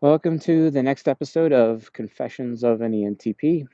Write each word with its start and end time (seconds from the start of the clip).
Welcome 0.00 0.38
to 0.40 0.70
the 0.70 0.80
next 0.80 1.08
episode 1.08 1.52
of 1.52 1.92
Confessions 1.92 2.62
of 2.62 2.82
an 2.82 2.92
ENTP. 2.92 3.66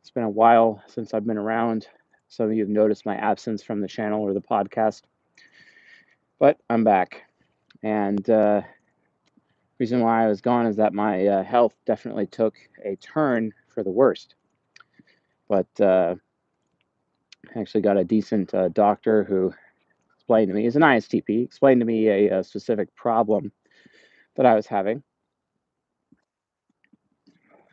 It's 0.00 0.10
been 0.12 0.22
a 0.22 0.30
while 0.30 0.80
since 0.86 1.12
I've 1.12 1.26
been 1.26 1.36
around. 1.36 1.88
Some 2.28 2.46
of 2.46 2.52
you 2.52 2.62
have 2.62 2.68
noticed 2.68 3.04
my 3.04 3.16
absence 3.16 3.60
from 3.60 3.80
the 3.80 3.88
channel 3.88 4.22
or 4.22 4.32
the 4.32 4.40
podcast, 4.40 5.02
but 6.38 6.56
I'm 6.70 6.84
back. 6.84 7.24
And 7.82 8.30
uh, 8.30 8.62
reason 9.80 9.98
why 9.98 10.22
I 10.22 10.28
was 10.28 10.40
gone 10.40 10.66
is 10.66 10.76
that 10.76 10.94
my 10.94 11.26
uh, 11.26 11.42
health 11.42 11.74
definitely 11.84 12.28
took 12.28 12.54
a 12.84 12.94
turn 12.94 13.52
for 13.74 13.82
the 13.82 13.90
worst. 13.90 14.36
But 15.48 15.80
uh, 15.80 16.14
I 17.56 17.58
actually 17.58 17.80
got 17.80 17.96
a 17.96 18.04
decent 18.04 18.54
uh, 18.54 18.68
doctor 18.68 19.24
who 19.24 19.52
explained 20.14 20.50
to 20.50 20.54
me, 20.54 20.62
he's 20.62 20.76
an 20.76 20.82
ISTP, 20.82 21.42
explained 21.42 21.80
to 21.80 21.86
me 21.86 22.06
a, 22.06 22.38
a 22.38 22.44
specific 22.44 22.94
problem 22.94 23.50
that 24.36 24.46
I 24.46 24.54
was 24.54 24.68
having. 24.68 25.02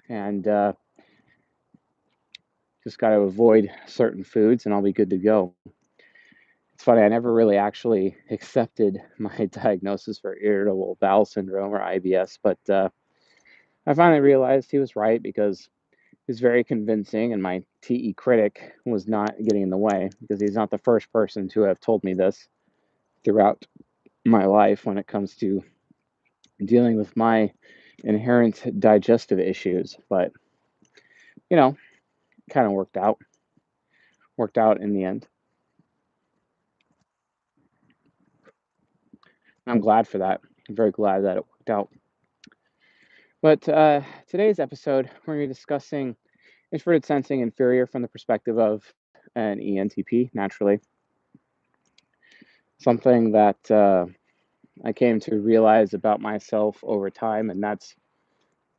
And 0.10 0.48
uh, 0.48 0.74
just 2.84 3.00
got 3.00 3.10
to 3.10 3.18
avoid 3.22 3.70
certain 3.88 4.24
foods 4.24 4.66
and 4.66 4.74
I'll 4.74 4.82
be 4.82 4.94
good 4.94 5.10
to 5.10 5.18
go. 5.18 5.54
It's 6.74 6.84
funny, 6.84 7.02
I 7.02 7.08
never 7.10 7.34
really 7.34 7.58
actually 7.58 8.16
accepted 8.32 9.02
my 9.18 9.46
diagnosis 9.52 10.20
for 10.20 10.38
irritable 10.40 10.98
bowel 11.02 11.26
syndrome 11.26 11.74
or 11.74 11.80
IBS, 11.80 12.38
but 12.42 12.60
uh, 12.70 12.90
I 13.86 13.94
finally 13.94 14.22
realized 14.22 14.70
he 14.72 14.80
was 14.80 14.96
right 14.96 15.22
because 15.22 15.70
he 16.12 16.32
was 16.32 16.40
very 16.40 16.64
convincing, 16.64 17.34
and 17.34 17.42
my 17.42 17.64
TE 17.82 18.14
critic 18.14 18.74
was 18.86 19.08
not 19.08 19.36
getting 19.44 19.64
in 19.64 19.70
the 19.70 19.78
way 19.78 20.10
because 20.22 20.42
he's 20.42 20.56
not 20.56 20.70
the 20.70 20.78
first 20.78 21.12
person 21.12 21.50
to 21.50 21.62
have 21.62 21.80
told 21.80 22.04
me 22.04 22.14
this 22.14 22.48
throughout 23.24 23.66
my 24.26 24.46
life 24.46 24.86
when 24.86 24.98
it 24.98 25.08
comes 25.08 25.36
to 25.38 25.64
dealing 26.64 26.98
with 26.98 27.16
my 27.18 27.52
inherent 28.04 28.80
digestive 28.80 29.40
issues. 29.40 29.98
But, 30.10 30.32
you 31.50 31.58
know, 31.58 31.78
kind 32.50 32.66
of 32.66 32.74
worked 32.74 32.98
out. 32.98 33.20
Worked 34.38 34.58
out 34.58 34.82
in 34.82 34.94
the 34.94 35.04
end. 35.04 35.28
I'm 39.66 39.80
glad 39.80 40.08
for 40.08 40.20
that. 40.20 40.42
I'm 40.70 40.76
very 40.76 40.92
glad 40.92 41.26
that 41.26 41.38
it 41.38 41.46
worked 41.46 41.70
out. 41.70 41.90
But 43.42 43.68
uh, 43.70 44.02
today's 44.28 44.60
episode, 44.60 45.10
we're 45.26 45.36
going 45.36 45.48
to 45.48 45.50
be 45.50 45.54
discussing 45.54 46.16
introverted 46.72 47.06
sensing 47.06 47.42
inferior 47.42 47.86
from 47.86 48.02
the 48.02 48.08
perspective 48.08 48.58
of 48.58 48.84
an 49.36 49.60
ENTP, 49.60 50.32
naturally. 50.34 50.80
Something 52.80 53.32
that 53.32 53.72
uh, 53.72 54.06
I 54.84 54.94
came 54.94 55.20
to 55.22 55.40
realize 55.40 55.94
about 55.94 56.22
myself 56.22 56.80
over 56.84 57.10
time, 57.10 57.50
and 57.50 57.62
that's 57.62 57.96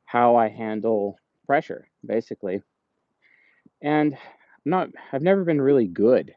how 0.04 0.36
I 0.36 0.48
handle 0.48 1.18
pressure, 1.46 1.88
basically. 2.04 2.62
And 3.82 4.14
I'm 4.14 4.70
not, 4.70 4.88
I've 5.12 5.22
never 5.22 5.44
been 5.44 5.60
really 5.60 5.86
good 5.86 6.34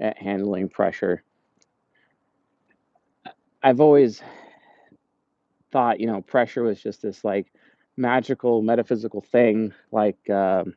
at 0.00 0.18
handling 0.18 0.68
pressure. 0.68 1.22
I've 3.62 3.80
always 3.80 4.22
thought, 5.72 6.00
you 6.00 6.06
know, 6.06 6.22
pressure 6.22 6.62
was 6.62 6.80
just 6.82 7.02
this 7.02 7.24
like 7.24 7.52
magical 7.96 8.62
metaphysical 8.62 9.20
thing, 9.20 9.72
like, 9.90 10.28
um, 10.30 10.74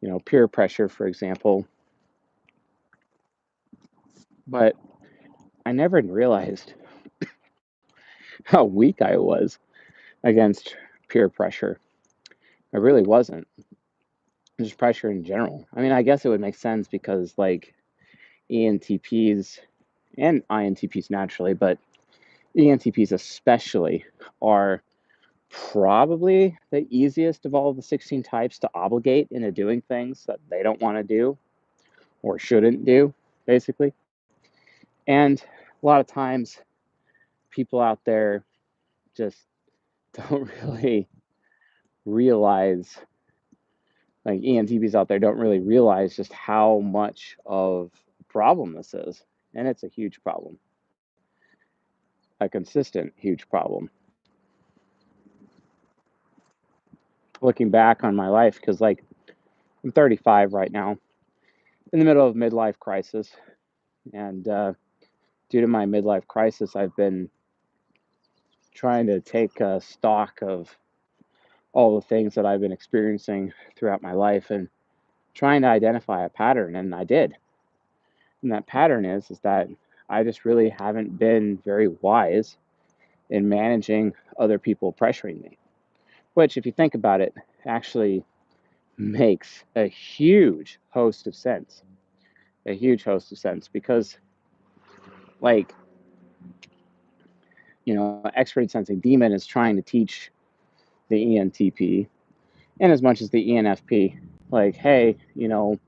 you 0.00 0.08
know, 0.08 0.18
peer 0.20 0.48
pressure, 0.48 0.88
for 0.88 1.06
example. 1.06 1.66
But 4.46 4.76
I 5.64 5.72
never 5.72 6.00
realized 6.00 6.74
how 8.46 8.64
weak 8.64 9.02
I 9.02 9.16
was 9.16 9.58
against 10.22 10.76
peer 11.08 11.28
pressure. 11.28 11.80
I 12.72 12.76
really 12.76 13.02
wasn't. 13.02 13.48
Just 14.60 14.78
pressure 14.78 15.10
in 15.10 15.24
general. 15.24 15.66
I 15.74 15.80
mean, 15.80 15.90
I 15.90 16.02
guess 16.02 16.24
it 16.24 16.28
would 16.28 16.40
make 16.40 16.54
sense 16.54 16.86
because, 16.86 17.34
like, 17.36 17.74
ENTPs 18.50 19.58
and 20.16 20.46
INTPs 20.48 21.10
naturally, 21.10 21.54
but 21.54 21.78
ENTPs 22.56 23.10
especially 23.10 24.04
are 24.40 24.80
probably 25.50 26.56
the 26.70 26.86
easiest 26.88 27.46
of 27.46 27.54
all 27.54 27.72
the 27.72 27.82
16 27.82 28.22
types 28.22 28.60
to 28.60 28.70
obligate 28.74 29.26
into 29.32 29.50
doing 29.50 29.80
things 29.82 30.24
that 30.26 30.38
they 30.48 30.62
don't 30.62 30.80
want 30.80 30.96
to 30.96 31.02
do 31.02 31.36
or 32.22 32.38
shouldn't 32.38 32.84
do, 32.84 33.12
basically. 33.44 33.92
And 35.08 35.42
a 35.82 35.86
lot 35.86 36.00
of 36.00 36.06
times, 36.06 36.58
people 37.56 37.80
out 37.80 38.00
there 38.04 38.44
just 39.16 39.38
don't 40.12 40.48
really 40.62 41.08
realize, 42.04 42.96
like 44.24 44.40
ENTPs 44.40 44.94
out 44.94 45.08
there 45.08 45.18
don't 45.18 45.38
really 45.38 45.58
realize 45.58 46.14
just 46.14 46.32
how 46.32 46.80
much 46.80 47.36
of 47.46 47.90
a 48.20 48.24
problem 48.24 48.74
this 48.74 48.92
is. 48.94 49.24
And 49.54 49.66
it's 49.66 49.82
a 49.82 49.88
huge 49.88 50.22
problem, 50.22 50.58
a 52.40 52.48
consistent, 52.48 53.14
huge 53.16 53.48
problem. 53.48 53.88
Looking 57.40 57.70
back 57.70 58.04
on 58.04 58.14
my 58.14 58.28
life, 58.28 58.60
because 58.60 58.82
like 58.82 59.02
I'm 59.82 59.92
35 59.92 60.52
right 60.52 60.70
now, 60.70 60.98
in 61.92 61.98
the 61.98 62.04
middle 62.04 62.26
of 62.26 62.34
midlife 62.34 62.78
crisis, 62.78 63.30
and 64.12 64.46
uh, 64.46 64.72
due 65.48 65.62
to 65.62 65.66
my 65.66 65.86
midlife 65.86 66.26
crisis, 66.26 66.76
I've 66.76 66.94
been 66.96 67.30
trying 68.76 69.06
to 69.06 69.20
take 69.20 69.60
uh, 69.60 69.80
stock 69.80 70.40
of 70.42 70.76
all 71.72 71.96
the 71.96 72.06
things 72.06 72.34
that 72.34 72.46
I've 72.46 72.60
been 72.60 72.72
experiencing 72.72 73.52
throughout 73.76 74.02
my 74.02 74.12
life 74.12 74.50
and 74.50 74.68
trying 75.34 75.62
to 75.62 75.68
identify 75.68 76.24
a 76.24 76.30
pattern, 76.30 76.76
and 76.76 76.94
I 76.94 77.04
did. 77.04 77.36
And 78.42 78.52
that 78.52 78.66
pattern 78.66 79.04
is 79.04 79.30
is 79.30 79.40
that 79.40 79.68
I 80.08 80.22
just 80.22 80.44
really 80.44 80.68
haven't 80.68 81.18
been 81.18 81.58
very 81.64 81.88
wise 81.88 82.56
in 83.30 83.48
managing 83.48 84.12
other 84.38 84.58
people 84.58 84.92
pressuring 84.92 85.42
me. 85.42 85.58
Which, 86.34 86.56
if 86.56 86.66
you 86.66 86.72
think 86.72 86.94
about 86.94 87.20
it, 87.20 87.34
actually 87.66 88.24
makes 88.98 89.64
a 89.74 89.86
huge 89.88 90.78
host 90.90 91.26
of 91.26 91.34
sense. 91.34 91.82
A 92.66 92.74
huge 92.74 93.04
host 93.04 93.32
of 93.32 93.38
sense 93.38 93.68
because, 93.68 94.18
like, 95.40 95.74
you 97.86 97.94
know, 97.94 98.20
extroverted 98.36 98.70
sensing 98.70 99.00
demon 99.00 99.32
is 99.32 99.46
trying 99.46 99.76
to 99.76 99.82
teach 99.82 100.30
the 101.08 101.16
ENTP, 101.16 102.08
and 102.80 102.92
as 102.92 103.00
much 103.00 103.22
as 103.22 103.30
the 103.30 103.48
ENFP, 103.48 104.18
like, 104.50 104.74
hey, 104.74 105.16
you 105.34 105.48
know, 105.48 105.78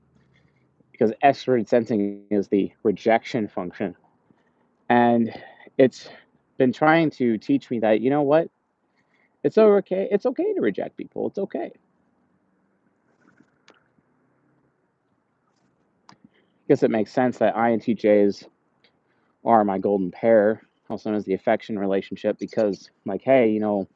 because 0.91 1.11
extroverted 1.23 1.67
sensing 1.67 2.23
is 2.31 2.47
the 2.47 2.71
rejection 2.83 3.47
function. 3.47 3.95
And 4.89 5.31
it's 5.77 6.09
been 6.57 6.73
trying 6.73 7.11
to 7.11 7.37
teach 7.37 7.69
me 7.69 7.79
that, 7.79 8.01
you 8.01 8.09
know 8.09 8.23
what? 8.23 8.49
It's 9.43 9.57
okay. 9.57 10.07
It's 10.11 10.25
okay 10.25 10.53
to 10.53 10.61
reject 10.61 10.97
people. 10.97 11.27
It's 11.27 11.37
okay. 11.37 11.71
I 16.09 16.15
guess 16.67 16.83
it 16.83 16.91
makes 16.91 17.11
sense 17.11 17.37
that 17.37 17.55
INTJs 17.55 18.47
are 19.45 19.63
my 19.63 19.77
golden 19.77 20.11
pair, 20.11 20.61
also 20.89 21.09
known 21.09 21.17
as 21.17 21.25
the 21.25 21.33
affection 21.33 21.77
relationship, 21.77 22.37
because, 22.39 22.89
like, 23.05 23.21
hey, 23.21 23.49
you 23.49 23.59
know, 23.59 23.87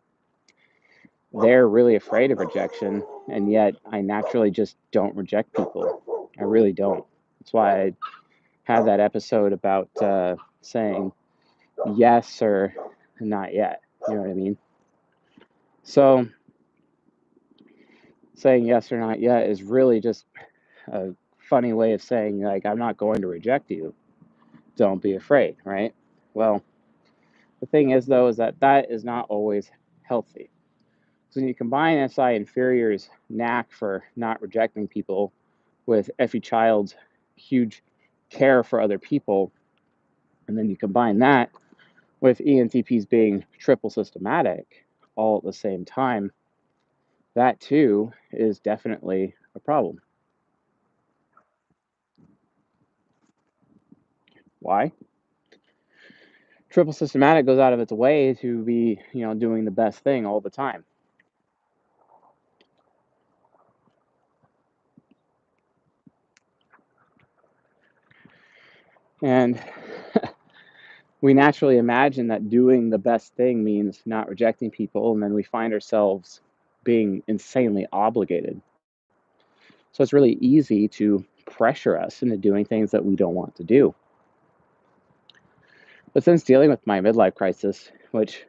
they're 1.42 1.68
really 1.68 1.96
afraid 1.96 2.32
of 2.32 2.38
rejection, 2.38 3.04
and 3.28 3.52
yet 3.52 3.76
I 3.92 4.02
naturally 4.02 4.52
just 4.52 4.78
don't 4.92 5.16
reject 5.16 5.56
people. 5.56 6.30
I 6.40 6.44
really 6.44 6.74
don't. 6.74 7.04
That's 7.40 7.54
why 7.54 7.82
I 7.82 7.94
had 8.64 8.84
that 8.84 9.00
episode 9.00 9.52
about 9.52 9.90
uh, 10.02 10.36
saying 10.62 11.12
yes 11.96 12.42
or 12.42 12.74
not 13.20 13.54
yet. 13.54 13.82
You 14.08 14.16
know 14.16 14.22
what 14.22 14.30
I 14.30 14.34
mean? 14.34 14.58
So, 15.84 16.28
saying 18.36 18.66
yes 18.66 18.92
or 18.92 19.00
not 19.00 19.20
yet 19.20 19.50
is 19.50 19.64
really 19.64 20.00
just 20.00 20.26
a 20.88 21.16
funny 21.40 21.74
way 21.74 21.94
of 21.94 22.02
saying, 22.02 22.42
like, 22.42 22.66
I'm 22.66 22.78
not 22.78 22.98
going 22.98 23.22
to 23.22 23.28
reject 23.28 23.72
you. 23.72 23.94
Don't 24.76 25.02
be 25.02 25.16
afraid, 25.16 25.56
right? 25.64 25.94
Well, 26.34 26.64
the 27.64 27.68
thing 27.68 27.92
is, 27.92 28.06
though, 28.06 28.28
is 28.28 28.36
that 28.36 28.60
that 28.60 28.92
is 28.92 29.06
not 29.06 29.26
always 29.30 29.72
healthy. 30.02 30.50
So 31.30 31.40
when 31.40 31.48
you 31.48 31.56
combine 31.56 32.10
SI 32.10 32.36
inferior's 32.36 33.10
knack 33.30 33.72
for 33.72 34.04
not 34.18 34.42
rejecting 34.42 34.86
people 34.86 35.32
with 35.86 36.10
FE 36.28 36.42
Child's 36.42 36.94
huge 37.38 37.82
care 38.30 38.66
for 38.66 38.82
other 38.82 39.00
people, 39.00 39.54
and 40.50 40.58
then 40.58 40.70
you 40.70 40.76
combine 40.76 41.20
that 41.20 41.52
with 42.20 42.40
ENTPs 42.40 43.08
being 43.08 43.46
triple 43.58 43.90
systematic 43.90 44.86
all 45.16 45.38
at 45.38 45.46
the 45.46 45.54
same 45.54 45.86
time, 45.86 46.34
that 47.34 47.62
too 47.62 48.12
is 48.34 48.60
definitely 48.60 49.36
a 49.56 49.60
problem. 49.62 50.02
Why? 54.60 54.92
Triple 56.74 56.92
systematic 56.94 57.46
goes 57.46 57.60
out 57.60 57.72
of 57.72 57.80
its 57.80 57.92
way 57.92 58.34
to 58.34 58.64
be, 58.64 59.00
you 59.14 59.26
know, 59.26 59.36
doing 59.36 59.64
the 59.64 59.72
best 59.72 60.00
thing 60.00 60.26
all 60.26 60.42
the 60.42 60.50
time. 60.50 60.84
And 69.22 69.62
we 71.22 71.36
naturally 71.36 71.78
imagine 71.78 72.28
that 72.30 72.50
doing 72.50 72.90
the 72.90 72.98
best 72.98 73.36
thing 73.36 73.64
means 73.64 74.02
not 74.06 74.28
rejecting 74.28 74.72
people, 74.72 75.14
and 75.14 75.22
then 75.22 75.34
we 75.36 75.44
find 75.44 75.74
ourselves 75.74 76.42
being 76.84 77.22
insanely 77.28 77.86
obligated. 77.94 78.60
So 79.92 80.02
it's 80.02 80.12
really 80.12 80.38
easy 80.42 80.88
to 80.88 81.24
pressure 81.46 82.00
us 82.00 82.24
into 82.24 82.36
doing 82.36 82.66
things 82.66 82.90
that 82.92 83.06
we 83.06 83.16
don't 83.16 83.36
want 83.36 83.56
to 83.58 83.64
do. 83.64 83.94
But 86.14 86.24
since 86.24 86.44
dealing 86.44 86.70
with 86.70 86.86
my 86.86 87.00
midlife 87.02 87.36
crisis, 87.36 87.92
which 88.12 88.46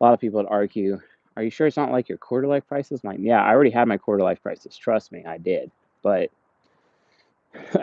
a 0.00 0.04
lot 0.04 0.14
of 0.14 0.20
people 0.20 0.40
would 0.40 0.50
argue, 0.50 1.00
are 1.36 1.42
you 1.42 1.50
sure 1.50 1.66
it's 1.66 1.76
not 1.76 1.92
like 1.92 2.08
your 2.08 2.18
quarter 2.18 2.48
life 2.48 2.66
crisis? 2.68 3.04
Like, 3.04 3.18
yeah, 3.20 3.42
I 3.42 3.50
already 3.50 3.70
had 3.70 3.86
my 3.88 3.96
quarter 3.96 4.24
life 4.24 4.42
crisis. 4.42 4.76
Trust 4.76 5.12
me, 5.12 5.24
I 5.24 5.38
did. 5.38 5.70
But 6.02 6.30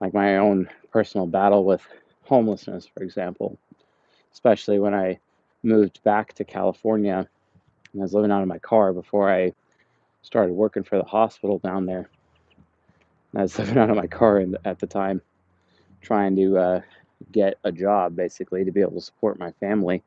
like 0.00 0.12
my 0.12 0.36
own 0.36 0.68
personal 0.90 1.26
battle 1.26 1.64
with 1.64 1.82
homelessness, 2.24 2.86
for 2.86 3.02
example, 3.02 3.58
especially 4.32 4.78
when 4.78 4.94
I 4.94 5.18
moved 5.62 6.02
back 6.04 6.34
to 6.34 6.44
California 6.44 7.26
and 7.92 8.02
I 8.02 8.04
was 8.04 8.14
living 8.14 8.30
out 8.30 8.42
of 8.42 8.48
my 8.48 8.58
car 8.58 8.92
before 8.92 9.32
I 9.32 9.52
started 10.22 10.52
working 10.52 10.82
for 10.82 10.98
the 10.98 11.04
hospital 11.04 11.58
down 11.58 11.86
there. 11.86 12.08
I 13.34 13.42
was 13.42 13.58
living 13.58 13.78
out 13.78 13.90
of 13.90 13.96
my 13.96 14.06
car 14.06 14.44
at 14.64 14.78
the 14.78 14.86
time, 14.86 15.22
trying 16.02 16.36
to 16.36 16.58
uh, 16.58 16.80
get 17.32 17.58
a 17.64 17.72
job 17.72 18.16
basically 18.16 18.64
to 18.64 18.72
be 18.72 18.80
able 18.80 18.92
to 18.92 19.00
support 19.00 19.38
my 19.38 19.52
family. 19.52 20.02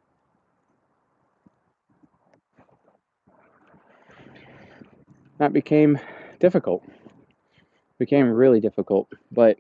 That 5.38 5.54
became 5.54 5.98
difficult. 6.40 6.84
Became 7.98 8.30
really 8.30 8.60
difficult, 8.60 9.08
but 9.32 9.58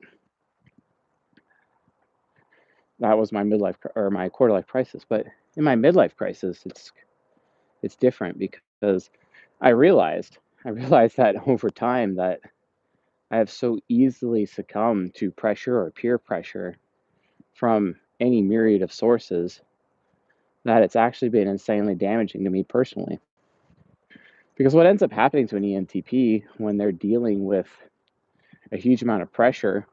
that 2.99 3.17
was 3.17 3.31
my 3.31 3.43
midlife 3.43 3.75
or 3.95 4.09
my 4.09 4.29
quarter 4.29 4.53
life 4.53 4.67
crisis. 4.67 5.05
But 5.07 5.25
in 5.55 5.63
my 5.63 5.75
midlife 5.75 6.15
crisis, 6.15 6.63
it's 6.65 6.91
it's 7.81 7.95
different 7.95 8.37
because 8.37 9.09
I 9.61 9.69
realized 9.69 10.37
I 10.65 10.69
realized 10.69 11.17
that 11.17 11.35
over 11.47 11.69
time 11.69 12.15
that 12.15 12.41
I 13.31 13.37
have 13.37 13.49
so 13.49 13.79
easily 13.87 14.45
succumbed 14.45 15.15
to 15.15 15.31
pressure 15.31 15.79
or 15.79 15.91
peer 15.91 16.17
pressure 16.17 16.77
from 17.59 17.97
any 18.21 18.41
myriad 18.41 18.81
of 18.81 18.93
sources 18.93 19.59
that 20.63 20.81
it's 20.81 20.95
actually 20.95 21.27
been 21.27 21.47
insanely 21.47 21.93
damaging 21.93 22.45
to 22.45 22.49
me 22.49 22.63
personally. 22.63 23.19
Because 24.55 24.73
what 24.73 24.85
ends 24.85 25.03
up 25.03 25.11
happening 25.11 25.47
to 25.49 25.57
an 25.57 25.63
ENTP 25.63 26.43
when 26.57 26.77
they're 26.77 26.93
dealing 26.93 27.43
with 27.43 27.67
a 28.71 28.77
huge 28.77 29.01
amount 29.01 29.23
of 29.23 29.33
pressure 29.33 29.85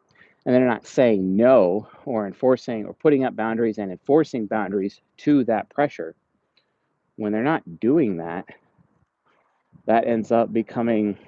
and 0.44 0.54
they're 0.54 0.68
not 0.68 0.86
saying 0.86 1.36
no 1.36 1.88
or 2.04 2.28
enforcing 2.28 2.86
or 2.86 2.94
putting 2.94 3.24
up 3.24 3.34
boundaries 3.34 3.78
and 3.78 3.90
enforcing 3.90 4.46
boundaries 4.46 5.00
to 5.18 5.42
that 5.44 5.68
pressure, 5.68 6.14
when 7.16 7.32
they're 7.32 7.42
not 7.42 7.80
doing 7.80 8.18
that, 8.18 8.46
that 9.86 10.06
ends 10.06 10.30
up 10.30 10.52
becoming 10.52 11.18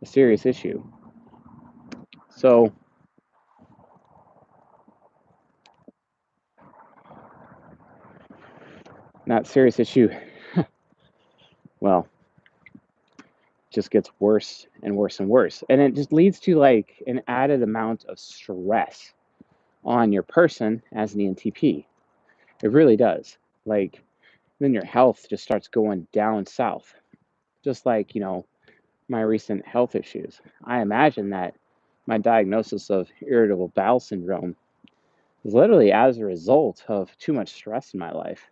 a 0.00 0.06
serious 0.06 0.46
issue. 0.46 0.84
So, 2.36 2.72
not 9.26 9.46
serious 9.46 9.78
issue. 9.78 10.08
well, 11.80 12.08
just 13.70 13.90
gets 13.90 14.10
worse 14.20 14.66
and 14.82 14.96
worse 14.96 15.20
and 15.20 15.28
worse. 15.28 15.62
And 15.68 15.80
it 15.80 15.94
just 15.94 16.12
leads 16.12 16.40
to 16.40 16.56
like 16.56 17.02
an 17.06 17.22
added 17.28 17.62
amount 17.62 18.04
of 18.06 18.18
stress 18.18 19.12
on 19.84 20.12
your 20.12 20.22
person 20.22 20.82
as 20.92 21.14
an 21.14 21.20
ENTP. 21.20 21.84
It 22.62 22.72
really 22.72 22.96
does. 22.96 23.36
Like, 23.66 24.00
then 24.60 24.72
your 24.72 24.84
health 24.84 25.26
just 25.28 25.42
starts 25.42 25.68
going 25.68 26.06
down 26.12 26.46
south. 26.46 26.94
Just 27.62 27.84
like, 27.84 28.14
you 28.14 28.20
know, 28.20 28.46
my 29.08 29.20
recent 29.20 29.66
health 29.66 29.94
issues. 29.94 30.40
I 30.64 30.80
imagine 30.80 31.30
that 31.30 31.54
my 32.06 32.18
diagnosis 32.18 32.90
of 32.90 33.08
irritable 33.20 33.68
bowel 33.68 34.00
syndrome 34.00 34.56
is 35.44 35.54
literally 35.54 35.92
as 35.92 36.18
a 36.18 36.24
result 36.24 36.84
of 36.88 37.16
too 37.18 37.32
much 37.32 37.52
stress 37.52 37.94
in 37.94 38.00
my 38.00 38.12
life, 38.12 38.48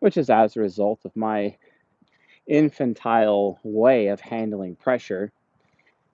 which 0.00 0.16
is 0.16 0.28
as 0.28 0.56
a 0.56 0.60
result 0.60 1.00
of 1.04 1.16
my 1.16 1.56
infantile 2.46 3.58
way 3.62 4.08
of 4.08 4.20
handling 4.20 4.74
pressure 4.74 5.30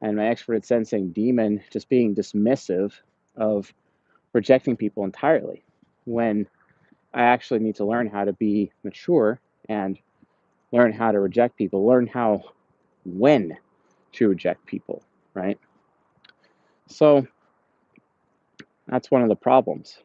and 0.03 0.17
my 0.17 0.25
extroverted 0.25 0.65
sensing 0.65 1.11
demon 1.11 1.63
just 1.71 1.89
being 1.89 2.15
dismissive 2.15 2.93
of 3.37 3.73
rejecting 4.33 4.77
people 4.77 5.05
entirely 5.05 5.63
when 6.05 6.47
I 7.15 7.23
actually 7.23 7.61
need 7.61 7.77
to 7.77 7.87
learn 7.87 8.09
how 8.09 8.25
to 8.25 8.33
be 8.35 8.71
mature 8.85 9.41
and 9.69 9.99
learn 10.73 10.93
how 10.93 11.13
to 11.13 11.19
reject 11.19 11.57
people, 11.57 11.87
learn 11.87 12.07
how 12.07 12.43
when 13.07 13.57
to 14.13 14.29
reject 14.29 14.67
people, 14.67 15.03
right? 15.33 15.59
So 16.89 17.27
that's 18.87 19.11
one 19.11 19.23
of 19.23 19.29
the 19.29 19.37
problems. 19.37 19.99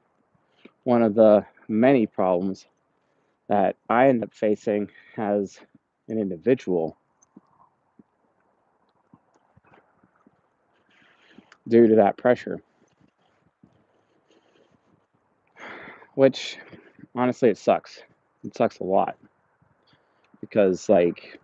One 0.83 1.03
of 1.03 1.13
the 1.13 1.45
many 1.67 2.07
problems 2.07 2.65
that 3.51 3.75
I 3.89 4.07
end 4.07 4.23
up 4.23 4.33
facing 4.33 4.89
as 5.17 5.59
an 6.07 6.17
individual 6.17 6.95
due 11.67 11.85
to 11.87 11.95
that 11.95 12.15
pressure. 12.15 12.61
Which 16.15 16.57
honestly, 17.13 17.49
it 17.49 17.57
sucks. 17.57 18.01
It 18.45 18.55
sucks 18.55 18.79
a 18.79 18.85
lot 18.85 19.17
because, 20.39 20.87
like, 20.87 21.37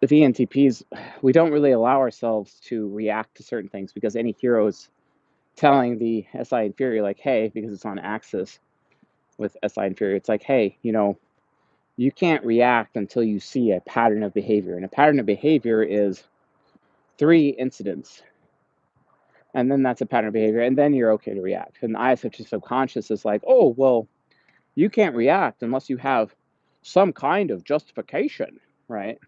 with 0.00 0.10
ENTPs, 0.10 0.82
we 1.22 1.30
don't 1.30 1.52
really 1.52 1.70
allow 1.70 2.00
ourselves 2.00 2.58
to 2.64 2.88
react 2.88 3.36
to 3.36 3.44
certain 3.44 3.70
things 3.70 3.92
because 3.92 4.16
NE 4.16 4.34
hero 4.40 4.66
is 4.66 4.88
telling 5.54 5.96
the 5.98 6.26
SI 6.42 6.66
inferior, 6.66 7.04
like, 7.04 7.20
hey, 7.20 7.52
because 7.54 7.72
it's 7.72 7.86
on 7.86 8.00
axis 8.00 8.58
with 9.38 9.56
SI 9.66 9.86
inferior, 9.86 10.16
it's 10.16 10.28
like, 10.28 10.42
hey, 10.42 10.76
you 10.82 10.92
know, 10.92 11.18
you 11.96 12.10
can't 12.10 12.44
react 12.44 12.96
until 12.96 13.22
you 13.22 13.38
see 13.38 13.72
a 13.72 13.80
pattern 13.80 14.22
of 14.22 14.32
behavior. 14.34 14.76
And 14.76 14.84
a 14.84 14.88
pattern 14.88 15.20
of 15.20 15.26
behavior 15.26 15.82
is 15.82 16.22
three 17.18 17.48
incidents. 17.48 18.22
And 19.54 19.70
then 19.70 19.82
that's 19.82 20.00
a 20.00 20.06
pattern 20.06 20.28
of 20.28 20.32
behavior. 20.32 20.60
And 20.60 20.76
then 20.76 20.94
you're 20.94 21.12
okay 21.12 21.34
to 21.34 21.42
react. 21.42 21.82
And 21.82 21.94
the 21.94 21.98
ISFJ 21.98 22.48
subconscious 22.48 23.10
is 23.10 23.24
like, 23.24 23.42
oh, 23.46 23.74
well, 23.76 24.08
you 24.74 24.88
can't 24.88 25.14
react 25.14 25.62
unless 25.62 25.90
you 25.90 25.98
have 25.98 26.34
some 26.82 27.12
kind 27.12 27.50
of 27.50 27.62
justification, 27.62 28.58
right? 28.88 29.18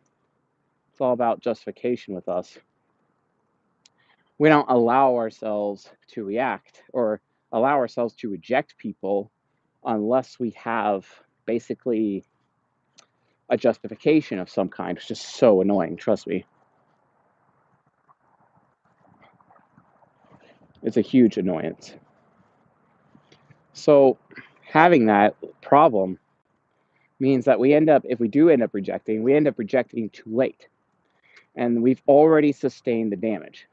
It's 0.90 1.00
all 1.00 1.12
about 1.12 1.40
justification 1.40 2.14
with 2.14 2.28
us. 2.28 2.56
We 4.38 4.48
don't 4.48 4.68
allow 4.70 5.16
ourselves 5.16 5.88
to 6.12 6.24
react 6.24 6.82
or 6.92 7.20
allow 7.52 7.76
ourselves 7.76 8.14
to 8.16 8.30
reject 8.30 8.78
people 8.78 9.30
unless 9.84 10.38
we 10.38 10.50
have 10.50 11.06
basically 11.46 12.24
a 13.48 13.56
justification 13.56 14.38
of 14.38 14.48
some 14.48 14.68
kind. 14.68 14.96
It's 14.96 15.06
just 15.06 15.36
so 15.36 15.60
annoying, 15.60 15.96
trust 15.96 16.26
me. 16.26 16.44
It's 20.82 20.96
a 20.96 21.02
huge 21.02 21.38
annoyance. 21.38 21.94
So, 23.72 24.18
having 24.62 25.06
that 25.06 25.34
problem 25.62 26.18
means 27.18 27.46
that 27.46 27.58
we 27.58 27.72
end 27.72 27.88
up, 27.88 28.02
if 28.08 28.20
we 28.20 28.28
do 28.28 28.50
end 28.50 28.62
up 28.62 28.74
rejecting, 28.74 29.22
we 29.22 29.34
end 29.34 29.48
up 29.48 29.58
rejecting 29.58 30.10
too 30.10 30.30
late. 30.34 30.68
And 31.56 31.82
we've 31.82 32.02
already 32.06 32.52
sustained 32.52 33.12
the 33.12 33.16
damage. 33.16 33.66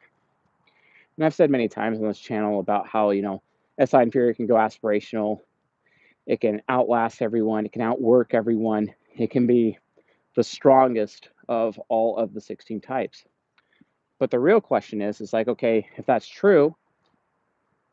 And 1.17 1.25
I've 1.25 1.33
said 1.33 1.49
many 1.49 1.67
times 1.67 1.99
on 1.99 2.07
this 2.07 2.19
channel 2.19 2.59
about 2.59 2.87
how, 2.87 3.11
you 3.11 3.21
know, 3.21 3.41
SI 3.83 3.97
inferior 3.97 4.33
can 4.33 4.47
go 4.47 4.55
aspirational, 4.55 5.41
it 6.25 6.41
can 6.41 6.61
outlast 6.69 7.21
everyone, 7.21 7.65
it 7.65 7.71
can 7.71 7.81
outwork 7.81 8.33
everyone, 8.33 8.93
it 9.15 9.31
can 9.31 9.47
be 9.47 9.77
the 10.35 10.43
strongest 10.43 11.29
of 11.49 11.79
all 11.89 12.17
of 12.17 12.33
the 12.33 12.41
16 12.41 12.79
types. 12.81 13.23
But 14.19 14.31
the 14.31 14.39
real 14.39 14.61
question 14.61 15.01
is, 15.01 15.19
is 15.19 15.33
like, 15.33 15.47
okay, 15.47 15.87
if 15.97 16.05
that's 16.05 16.27
true, 16.27 16.75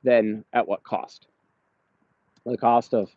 then 0.03 0.45
at 0.53 0.69
what 0.69 0.85
cost? 0.85 1.27
The 2.45 2.57
cost 2.57 2.95
of 2.95 3.11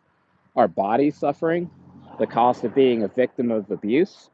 our 0.56 0.68
body 0.68 1.10
suffering, 1.10 1.70
the 2.18 2.26
cost 2.26 2.64
of 2.64 2.74
being 2.74 3.02
a 3.02 3.08
victim 3.08 3.50
of 3.50 3.70
abuse. 3.70 4.30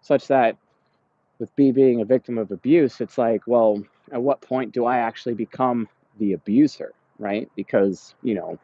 Such 0.00 0.26
that 0.28 0.56
with 1.38 1.50
me 1.56 1.72
being 1.72 2.00
a 2.00 2.04
victim 2.04 2.38
of 2.38 2.50
abuse, 2.50 3.00
it's 3.00 3.18
like, 3.18 3.42
well, 3.46 3.82
at 4.12 4.22
what 4.22 4.40
point 4.40 4.72
do 4.72 4.84
I 4.84 4.98
actually 4.98 5.34
become 5.34 5.88
the 6.18 6.34
abuser, 6.34 6.92
right? 7.18 7.50
Because, 7.56 8.14
you 8.22 8.34
know, 8.34 8.58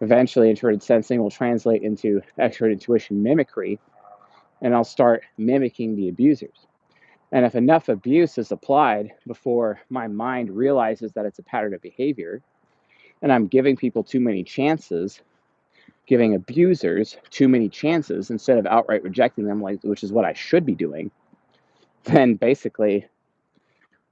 eventually 0.00 0.48
introverted 0.48 0.82
sensing 0.82 1.20
will 1.20 1.30
translate 1.30 1.82
into 1.82 2.22
extroverted 2.38 2.72
intuition 2.72 3.22
mimicry, 3.22 3.78
and 4.62 4.74
I'll 4.74 4.84
start 4.84 5.24
mimicking 5.36 5.96
the 5.96 6.08
abusers. 6.08 6.66
And 7.32 7.44
if 7.44 7.54
enough 7.54 7.88
abuse 7.88 8.38
is 8.38 8.50
applied 8.50 9.12
before 9.26 9.80
my 9.90 10.08
mind 10.08 10.50
realizes 10.50 11.12
that 11.12 11.26
it's 11.26 11.38
a 11.38 11.44
pattern 11.44 11.74
of 11.74 11.82
behavior, 11.82 12.42
and 13.22 13.32
I'm 13.32 13.46
giving 13.46 13.76
people 13.76 14.02
too 14.02 14.20
many 14.20 14.42
chances, 14.42 15.20
giving 16.06 16.34
abusers 16.34 17.16
too 17.30 17.48
many 17.48 17.68
chances 17.68 18.30
instead 18.30 18.58
of 18.58 18.66
outright 18.66 19.02
rejecting 19.02 19.44
them, 19.44 19.60
like 19.60 19.80
which 19.82 20.02
is 20.02 20.12
what 20.12 20.24
I 20.24 20.32
should 20.32 20.64
be 20.64 20.74
doing, 20.74 21.10
then 22.04 22.34
basically, 22.34 23.06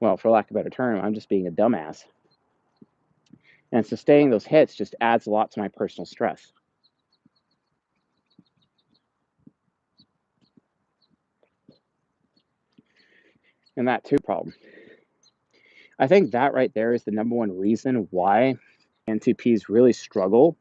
well, 0.01 0.17
for 0.17 0.31
lack 0.31 0.51
of 0.51 0.57
a 0.57 0.61
better 0.61 0.71
term, 0.71 1.01
I'm 1.01 1.15
just 1.15 1.29
being 1.29 1.47
a 1.47 1.51
dumbass. 1.51 2.05
And 3.73 3.85
sustaining 3.87 4.31
those 4.31 4.47
hits 4.47 4.75
just 4.75 4.95
adds 5.01 5.27
a 5.27 5.31
lot 5.31 5.51
to 5.53 5.61
my 5.61 5.69
personal 5.69 6.07
stress. 6.07 6.53
And 13.77 13.89
that 13.89 14.05
too 14.05 14.17
problem. 14.25 14.55
I 15.99 16.07
think 16.07 16.31
that 16.33 16.55
right 16.55 16.73
there 16.75 16.93
is 16.95 17.05
the 17.05 17.11
number 17.11 17.35
one 17.35 17.57
reason 17.59 18.07
why 18.11 18.55
NTPs 19.09 19.69
really 19.69 19.93
struggle 19.93 20.57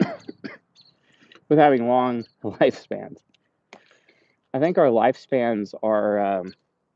with 1.48 1.58
having 1.58 1.88
long 1.88 2.24
lifespans. 2.44 3.23
I 4.54 4.60
think 4.60 4.78
our 4.78 4.86
lifespans 4.86 5.74
are 5.82 6.44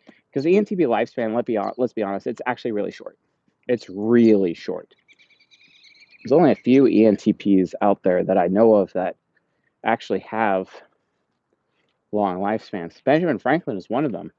because 0.06 0.46
um, 0.46 0.52
the 0.52 0.56
ENTP 0.56 0.86
lifespan. 0.86 1.34
Let 1.34 1.44
be 1.44 1.58
let's 1.76 1.92
be 1.92 2.04
honest, 2.04 2.28
it's 2.28 2.40
actually 2.46 2.70
really 2.70 2.92
short. 2.92 3.18
It's 3.66 3.90
really 3.90 4.54
short. 4.54 4.94
There's 6.22 6.32
only 6.32 6.52
a 6.52 6.56
few 6.56 6.84
ENTPs 6.84 7.74
out 7.82 8.02
there 8.04 8.22
that 8.22 8.38
I 8.38 8.46
know 8.46 8.74
of 8.76 8.92
that 8.92 9.16
actually 9.84 10.20
have 10.20 10.68
long 12.12 12.38
lifespans. 12.38 13.02
Benjamin 13.02 13.38
Franklin 13.38 13.76
is 13.76 13.90
one 13.90 14.04
of 14.04 14.12
them. 14.12 14.32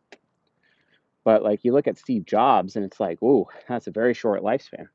But 1.25 1.43
like 1.43 1.65
you 1.65 1.73
look 1.73 1.87
at 1.87 1.97
Steve 1.97 2.25
Jobs 2.25 2.77
and 2.77 2.85
it's 2.85 3.01
like, 3.01 3.21
ooh, 3.21 3.45
that's 3.67 3.87
a 3.87 3.91
very 3.91 4.13
short 4.13 4.43
lifespan. 4.43 4.87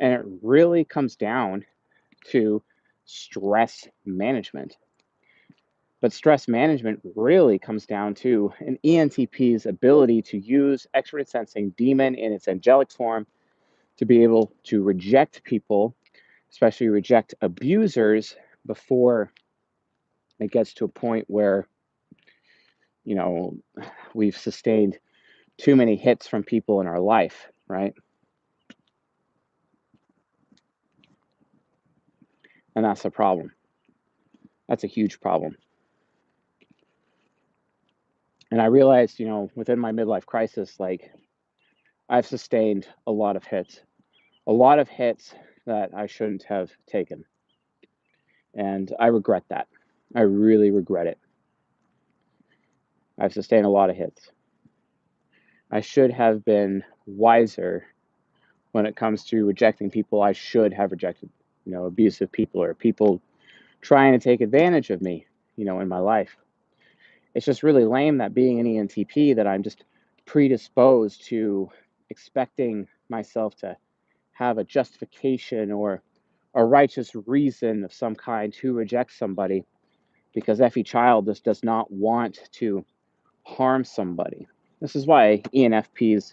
And 0.00 0.12
it 0.12 0.24
really 0.42 0.84
comes 0.84 1.14
down 1.16 1.64
to 2.30 2.62
stress 3.04 3.86
management. 4.04 4.76
But 6.00 6.12
stress 6.12 6.46
management 6.46 7.00
really 7.14 7.58
comes 7.58 7.86
down 7.86 8.14
to 8.16 8.52
an 8.60 8.78
ENTP's 8.84 9.66
ability 9.66 10.22
to 10.22 10.38
use 10.38 10.86
extroverted 10.94 11.28
sensing 11.28 11.70
demon 11.70 12.14
in 12.14 12.32
its 12.32 12.48
angelic 12.48 12.92
form 12.92 13.26
to 13.96 14.04
be 14.04 14.22
able 14.22 14.52
to 14.64 14.82
reject 14.82 15.42
people, 15.44 15.96
especially 16.50 16.88
reject 16.88 17.34
abusers 17.40 18.36
before 18.66 19.32
it 20.38 20.50
gets 20.50 20.74
to 20.74 20.84
a 20.84 20.88
point 20.88 21.24
where, 21.28 21.66
you 23.04 23.14
know, 23.14 23.56
we've 24.14 24.36
sustained 24.36 24.98
too 25.56 25.76
many 25.76 25.96
hits 25.96 26.28
from 26.28 26.42
people 26.42 26.82
in 26.82 26.86
our 26.86 27.00
life, 27.00 27.48
right? 27.68 27.94
And 32.74 32.84
that's 32.84 33.06
a 33.06 33.10
problem. 33.10 33.52
That's 34.68 34.84
a 34.84 34.88
huge 34.88 35.20
problem. 35.20 35.56
And 38.50 38.60
I 38.62 38.66
realized, 38.66 39.18
you 39.18 39.26
know, 39.26 39.50
within 39.54 39.78
my 39.78 39.92
midlife 39.92 40.26
crisis, 40.26 40.78
like 40.78 41.10
I've 42.08 42.26
sustained 42.26 42.86
a 43.06 43.12
lot 43.12 43.36
of 43.36 43.44
hits, 43.44 43.80
a 44.46 44.52
lot 44.52 44.78
of 44.78 44.88
hits 44.88 45.34
that 45.66 45.90
I 45.94 46.06
shouldn't 46.06 46.44
have 46.44 46.70
taken. 46.86 47.24
And 48.54 48.92
I 48.98 49.08
regret 49.08 49.44
that. 49.48 49.66
I 50.14 50.20
really 50.20 50.70
regret 50.70 51.06
it. 51.06 51.18
I've 53.18 53.32
sustained 53.32 53.66
a 53.66 53.70
lot 53.70 53.90
of 53.90 53.96
hits. 53.96 54.30
I 55.70 55.80
should 55.80 56.12
have 56.12 56.44
been 56.44 56.84
wiser 57.06 57.86
when 58.72 58.86
it 58.86 58.94
comes 58.94 59.24
to 59.24 59.44
rejecting 59.44 59.90
people 59.90 60.22
I 60.22 60.32
should 60.32 60.72
have 60.72 60.92
rejected, 60.92 61.30
you 61.64 61.72
know, 61.72 61.86
abusive 61.86 62.30
people 62.30 62.62
or 62.62 62.74
people 62.74 63.20
trying 63.80 64.12
to 64.12 64.18
take 64.18 64.40
advantage 64.40 64.90
of 64.90 65.02
me, 65.02 65.26
you 65.56 65.64
know, 65.64 65.80
in 65.80 65.88
my 65.88 65.98
life. 65.98 66.36
It's 67.36 67.44
just 67.44 67.62
really 67.62 67.84
lame 67.84 68.16
that 68.16 68.32
being 68.32 68.60
an 68.60 68.66
ENTP 68.66 69.36
that 69.36 69.46
I'm 69.46 69.62
just 69.62 69.84
predisposed 70.24 71.22
to 71.26 71.68
expecting 72.08 72.88
myself 73.10 73.54
to 73.56 73.76
have 74.32 74.56
a 74.56 74.64
justification 74.64 75.70
or 75.70 76.00
a 76.54 76.64
righteous 76.64 77.14
reason 77.26 77.84
of 77.84 77.92
some 77.92 78.14
kind 78.14 78.54
to 78.54 78.72
reject 78.72 79.12
somebody 79.12 79.66
because 80.34 80.62
FE 80.72 80.82
Child 80.82 81.26
just 81.26 81.44
does 81.44 81.62
not 81.62 81.92
want 81.92 82.48
to 82.52 82.82
harm 83.42 83.84
somebody. 83.84 84.48
This 84.80 84.96
is 84.96 85.06
why 85.06 85.42
ENFPs, 85.54 86.32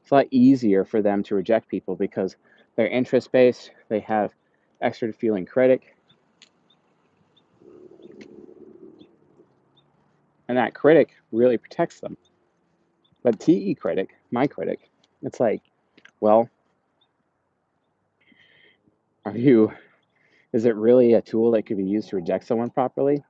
it's 0.00 0.10
a 0.12 0.14
lot 0.14 0.26
easier 0.30 0.84
for 0.84 1.02
them 1.02 1.24
to 1.24 1.34
reject 1.34 1.66
people 1.66 1.96
because 1.96 2.36
they're 2.76 2.86
interest 2.86 3.32
based, 3.32 3.72
they 3.88 3.98
have 3.98 4.32
extra 4.80 5.12
feeling 5.12 5.44
critic. 5.44 5.95
And 10.48 10.58
that 10.58 10.74
critic 10.74 11.10
really 11.32 11.58
protects 11.58 12.00
them. 12.00 12.16
But 13.22 13.40
TE 13.40 13.74
critic, 13.74 14.10
my 14.30 14.46
critic, 14.46 14.88
it's 15.22 15.40
like, 15.40 15.62
well, 16.20 16.48
are 19.24 19.36
you, 19.36 19.72
is 20.52 20.64
it 20.64 20.76
really 20.76 21.14
a 21.14 21.20
tool 21.20 21.50
that 21.52 21.64
could 21.66 21.76
be 21.76 21.84
used 21.84 22.10
to 22.10 22.16
reject 22.16 22.46
someone 22.46 22.70
properly? 22.70 23.24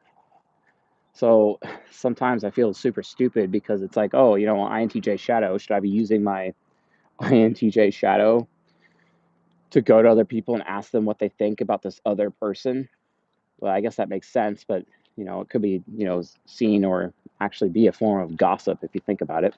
So 1.14 1.58
sometimes 1.90 2.44
I 2.44 2.50
feel 2.50 2.74
super 2.74 3.02
stupid 3.02 3.50
because 3.50 3.80
it's 3.80 3.96
like, 3.96 4.10
oh, 4.12 4.34
you 4.34 4.44
know, 4.44 4.56
INTJ 4.56 5.18
shadow, 5.18 5.56
should 5.56 5.72
I 5.72 5.80
be 5.80 5.88
using 5.88 6.22
my 6.22 6.52
INTJ 7.22 7.94
shadow 7.94 8.46
to 9.70 9.80
go 9.80 10.02
to 10.02 10.10
other 10.10 10.26
people 10.26 10.54
and 10.54 10.62
ask 10.64 10.90
them 10.90 11.06
what 11.06 11.18
they 11.18 11.30
think 11.30 11.62
about 11.62 11.80
this 11.80 12.02
other 12.04 12.28
person? 12.28 12.86
Well, 13.58 13.72
I 13.72 13.80
guess 13.80 13.96
that 13.96 14.10
makes 14.10 14.28
sense, 14.28 14.64
but 14.68 14.84
you 15.16 15.24
know, 15.24 15.40
it 15.40 15.48
could 15.48 15.62
be, 15.62 15.82
you 15.96 16.04
know, 16.04 16.22
seen 16.46 16.84
or 16.84 17.12
actually 17.40 17.70
be 17.70 17.86
a 17.86 17.92
form 17.92 18.22
of 18.22 18.36
gossip 18.36 18.78
if 18.82 18.94
you 18.94 19.00
think 19.04 19.20
about 19.20 19.44
it. 19.44 19.54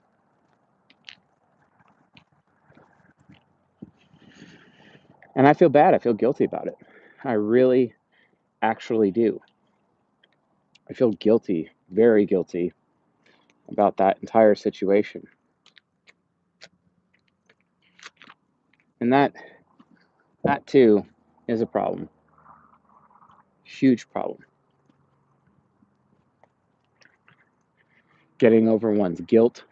And 5.34 5.46
I 5.46 5.54
feel 5.54 5.68
bad. 5.68 5.94
I 5.94 5.98
feel 5.98 6.14
guilty 6.14 6.44
about 6.44 6.66
it. 6.66 6.76
I 7.24 7.32
really 7.32 7.94
actually 8.62 9.10
do. 9.10 9.40
I 10.88 10.94
feel 10.94 11.12
guilty, 11.12 11.70
very 11.90 12.24
guilty 12.24 12.72
about 13.68 13.98
that 13.98 14.18
entire 14.20 14.54
situation. 14.54 15.26
And 19.00 19.12
that 19.12 19.34
that 20.44 20.66
too 20.66 21.04
is 21.46 21.60
a 21.60 21.66
problem. 21.66 22.08
Huge 23.64 24.08
problem. 24.10 24.38
Getting 28.38 28.68
over 28.68 28.92
one's 28.92 29.20
guilt 29.22 29.64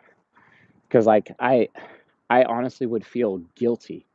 because 0.88 1.06
like 1.06 1.32
I 1.40 1.68
I 2.30 2.44
honestly 2.44 2.87
would 2.87 3.06
feel 3.06 3.38
guilty. 3.56 4.06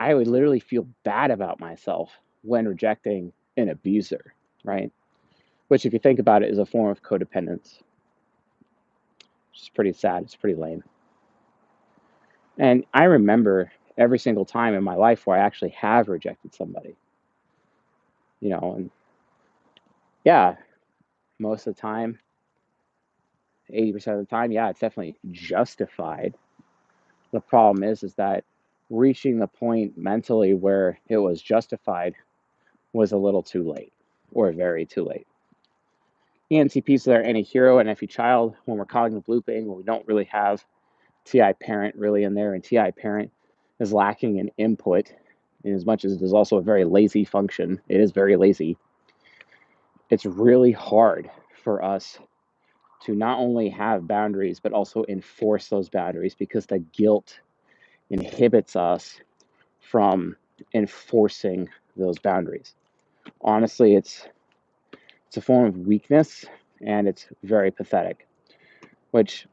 I 0.00 0.14
would 0.14 0.28
literally 0.28 0.60
feel 0.60 0.86
bad 1.04 1.30
about 1.30 1.60
myself 1.60 2.10
when 2.42 2.66
rejecting 2.66 3.32
an 3.56 3.68
abuser, 3.68 4.34
right? 4.64 4.90
which, 5.70 5.86
if 5.86 5.92
you 5.92 6.00
think 6.00 6.18
about 6.18 6.42
it, 6.42 6.50
is 6.50 6.58
a 6.58 6.66
form 6.66 6.90
of 6.90 7.00
codependence. 7.00 7.78
It's 9.54 9.68
pretty 9.68 9.92
sad. 9.92 10.24
It's 10.24 10.34
pretty 10.34 10.60
lame. 10.60 10.82
And 12.58 12.84
I 12.92 13.04
remember 13.04 13.70
every 13.96 14.18
single 14.18 14.44
time 14.44 14.74
in 14.74 14.82
my 14.82 14.96
life 14.96 15.26
where 15.26 15.38
I 15.38 15.42
actually 15.46 15.70
have 15.70 16.08
rejected 16.08 16.52
somebody. 16.54 16.96
You 18.40 18.50
know, 18.50 18.74
and 18.78 18.90
yeah, 20.24 20.56
most 21.38 21.68
of 21.68 21.76
the 21.76 21.80
time, 21.80 22.18
80% 23.70 24.06
of 24.08 24.18
the 24.18 24.26
time, 24.26 24.52
yeah, 24.52 24.70
it's 24.70 24.80
definitely 24.80 25.16
justified. 25.30 26.34
The 27.32 27.40
problem 27.40 27.84
is, 27.84 28.02
is 28.02 28.14
that 28.14 28.44
reaching 28.90 29.38
the 29.38 29.46
point 29.46 29.96
mentally 29.96 30.54
where 30.54 30.98
it 31.08 31.18
was 31.18 31.40
justified 31.40 32.14
was 32.92 33.12
a 33.12 33.16
little 33.16 33.42
too 33.42 33.70
late 33.70 33.92
or 34.32 34.52
very 34.52 34.84
too 34.84 35.04
late. 35.04 35.26
ENTPs 36.50 37.06
are 37.06 37.22
NE 37.22 37.42
hero 37.42 37.78
and 37.78 37.96
FE 37.96 38.06
Child 38.08 38.56
when 38.64 38.76
we're 38.76 38.84
cognitive 38.84 39.28
looping, 39.28 39.66
when 39.66 39.76
we 39.76 39.84
don't 39.84 40.06
really 40.08 40.24
have 40.24 40.64
TI 41.24 41.52
parent 41.60 41.94
really 41.94 42.24
in 42.24 42.34
there, 42.34 42.54
and 42.54 42.64
TI 42.64 42.90
parent 42.90 43.30
is 43.78 43.92
lacking 43.92 44.38
in 44.38 44.50
input, 44.58 45.12
in 45.62 45.74
as 45.74 45.86
much 45.86 46.04
as 46.04 46.14
it 46.14 46.22
is 46.22 46.32
also 46.32 46.56
a 46.56 46.62
very 46.62 46.84
lazy 46.84 47.24
function. 47.24 47.80
It 47.88 48.00
is 48.00 48.10
very 48.10 48.36
lazy. 48.36 48.76
It's 50.10 50.26
really 50.26 50.72
hard 50.72 51.30
for 51.62 51.84
us 51.84 52.18
to 53.00 53.14
not 53.14 53.38
only 53.38 53.68
have 53.70 54.06
boundaries, 54.06 54.60
but 54.60 54.72
also 54.72 55.04
enforce 55.08 55.68
those 55.68 55.88
boundaries 55.88 56.34
because 56.34 56.66
the 56.66 56.78
guilt 56.78 57.40
inhibits 58.10 58.76
us 58.76 59.20
from 59.80 60.36
enforcing 60.74 61.68
those 61.96 62.18
boundaries. 62.18 62.74
Honestly, 63.40 63.94
it's 63.94 64.26
it's 65.26 65.36
a 65.36 65.40
form 65.40 65.66
of 65.66 65.78
weakness 65.78 66.44
and 66.84 67.06
it's 67.06 67.28
very 67.44 67.70
pathetic, 67.70 68.26
which 69.12 69.46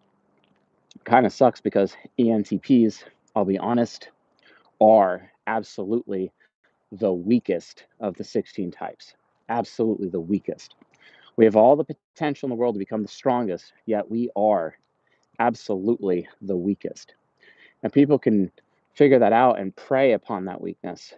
kind 1.05 1.25
of 1.25 1.31
sucks 1.33 1.61
because 1.61 1.95
ENTPs, 2.19 3.03
I'll 3.35 3.45
be 3.45 3.59
honest, 3.59 4.09
are 4.81 5.31
absolutely 5.45 6.31
the 6.91 7.13
weakest 7.13 7.85
of 7.99 8.15
the 8.15 8.23
16 8.23 8.71
types. 8.71 9.13
Absolutely 9.49 10.09
the 10.09 10.19
weakest. 10.19 10.75
We 11.37 11.45
have 11.45 11.55
all 11.55 11.75
the 11.75 11.85
potential 11.85 12.47
in 12.47 12.49
the 12.49 12.55
world 12.55 12.75
to 12.75 12.79
become 12.79 13.03
the 13.03 13.07
strongest, 13.07 13.71
yet 13.85 14.09
we 14.09 14.29
are 14.35 14.75
absolutely 15.39 16.27
the 16.41 16.57
weakest. 16.57 17.13
And 17.83 17.93
people 17.93 18.19
can 18.19 18.51
figure 18.93 19.19
that 19.19 19.33
out 19.33 19.59
and 19.59 19.75
prey 19.75 20.13
upon 20.13 20.45
that 20.45 20.61
weakness 20.61 21.13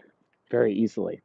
very 0.51 0.73
easily 0.73 1.21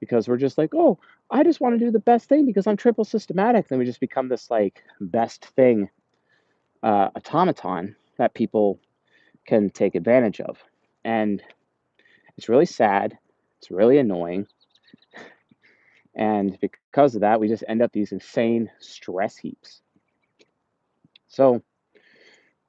because 0.00 0.28
we're 0.28 0.36
just 0.36 0.58
like, 0.58 0.74
oh, 0.74 0.98
I 1.30 1.42
just 1.42 1.60
want 1.60 1.78
to 1.78 1.84
do 1.84 1.90
the 1.90 1.98
best 1.98 2.28
thing 2.28 2.46
because 2.46 2.66
I'm 2.66 2.76
triple 2.76 3.04
systematic. 3.04 3.68
Then 3.68 3.78
we 3.78 3.84
just 3.84 4.00
become 4.00 4.28
this 4.28 4.50
like 4.50 4.82
best 5.00 5.46
thing 5.46 5.90
uh, 6.82 7.10
automaton 7.16 7.96
that 8.18 8.34
people 8.34 8.78
can 9.46 9.70
take 9.70 9.94
advantage 9.94 10.40
of. 10.40 10.58
And 11.04 11.42
it's 12.36 12.48
really 12.48 12.66
sad. 12.66 13.18
It's 13.58 13.70
really 13.70 13.98
annoying. 13.98 14.46
And 16.14 16.58
because 16.60 17.14
of 17.14 17.22
that, 17.22 17.40
we 17.40 17.48
just 17.48 17.64
end 17.68 17.82
up 17.82 17.92
these 17.92 18.12
insane 18.12 18.70
stress 18.80 19.36
heaps. 19.36 19.80
So, 21.28 21.62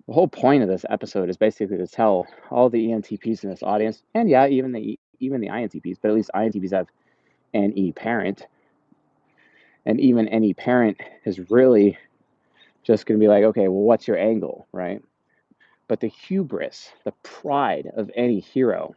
the 0.08 0.14
whole 0.14 0.28
point 0.28 0.64
of 0.64 0.70
this 0.70 0.86
episode 0.90 1.30
is 1.30 1.38
basically 1.38 1.78
to 1.78 1.88
tell 1.88 2.28
all 2.50 2.70
the 2.70 2.88
ENTPs 2.88 3.44
in 3.44 3.50
this 3.50 3.64
audience, 3.64 4.04
and 4.14 4.30
yeah, 4.30 4.48
even 4.48 4.72
the 4.72 5.00
even 5.20 5.42
the 5.42 5.48
INTPs, 5.48 5.98
but 6.02 6.10
at 6.10 6.16
least 6.16 6.32
INTPs 6.36 6.74
have 6.74 6.88
an 7.54 7.78
E 7.78 7.92
parent, 7.92 8.48
and 9.86 10.00
even 10.00 10.28
any 10.28 10.54
parent 10.54 10.98
is 11.26 11.50
really 11.50 11.98
just 12.84 13.06
going 13.06 13.20
to 13.20 13.24
be 13.24 13.30
like, 13.30 13.44
okay, 13.46 13.68
well, 13.68 13.82
what's 13.82 14.08
your 14.08 14.18
angle, 14.18 14.68
right? 14.72 15.02
But 15.88 16.00
the 16.00 16.08
hubris, 16.08 16.92
the 17.06 17.14
pride 17.24 17.90
of 17.96 18.12
NE 18.16 18.40
hero, 18.42 18.96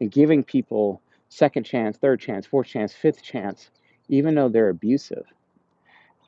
and 0.00 0.10
giving 0.10 0.44
people 0.44 1.00
second 1.32 1.64
chance, 1.64 1.96
third 1.96 2.20
chance, 2.20 2.46
fourth 2.46 2.66
chance, 2.66 2.92
fifth 2.92 3.22
chance, 3.22 3.70
even 4.08 4.34
though 4.34 4.50
they're 4.50 4.68
abusive. 4.68 5.24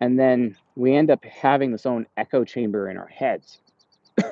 And 0.00 0.18
then 0.18 0.56
we 0.76 0.96
end 0.96 1.10
up 1.10 1.22
having 1.24 1.72
this 1.72 1.84
own 1.84 2.06
echo 2.16 2.42
chamber 2.44 2.88
in 2.88 2.96
our 2.96 3.06
heads 3.06 3.60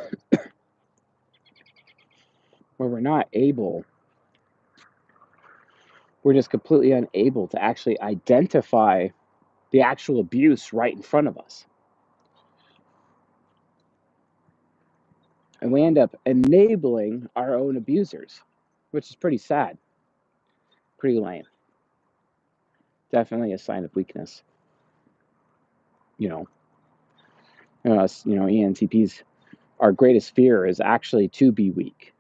where 2.77 2.89
we're 2.89 3.01
not 3.01 3.29
able, 3.35 3.85
we're 6.23 6.33
just 6.35 6.51
completely 6.51 6.93
unable 6.93 7.49
to 7.49 7.63
actually 7.63 8.01
identify 8.01 9.09
the 9.73 9.83
actual 9.83 10.21
abuse 10.21 10.73
right 10.73 10.95
in 10.95 11.03
front 11.03 11.29
of 11.29 11.37
us. 11.37 11.67
And 15.61 15.71
we 15.71 15.83
end 15.83 15.99
up 15.99 16.19
enabling 16.25 17.29
our 17.37 17.55
own 17.55 17.77
abusers, 17.77 18.41
which 18.91 19.11
is 19.11 19.17
pretty 19.17 19.39
sad 19.39 19.77
pretty 21.03 21.19
lame. 21.19 21.43
Definitely 23.11 23.53
a 23.53 23.59
sign 23.59 23.85
of 23.85 23.93
weakness. 23.97 24.45
You 26.17 26.29
know, 26.29 27.99
us, 27.99 28.25
you 28.25 28.37
know, 28.37 28.45
ENTPs, 28.45 29.23
our 29.81 29.91
greatest 29.91 30.33
fear 30.37 30.65
is 30.65 30.79
actually 30.79 31.27
to 31.31 31.51
be 31.51 31.71
weak. 31.73 32.15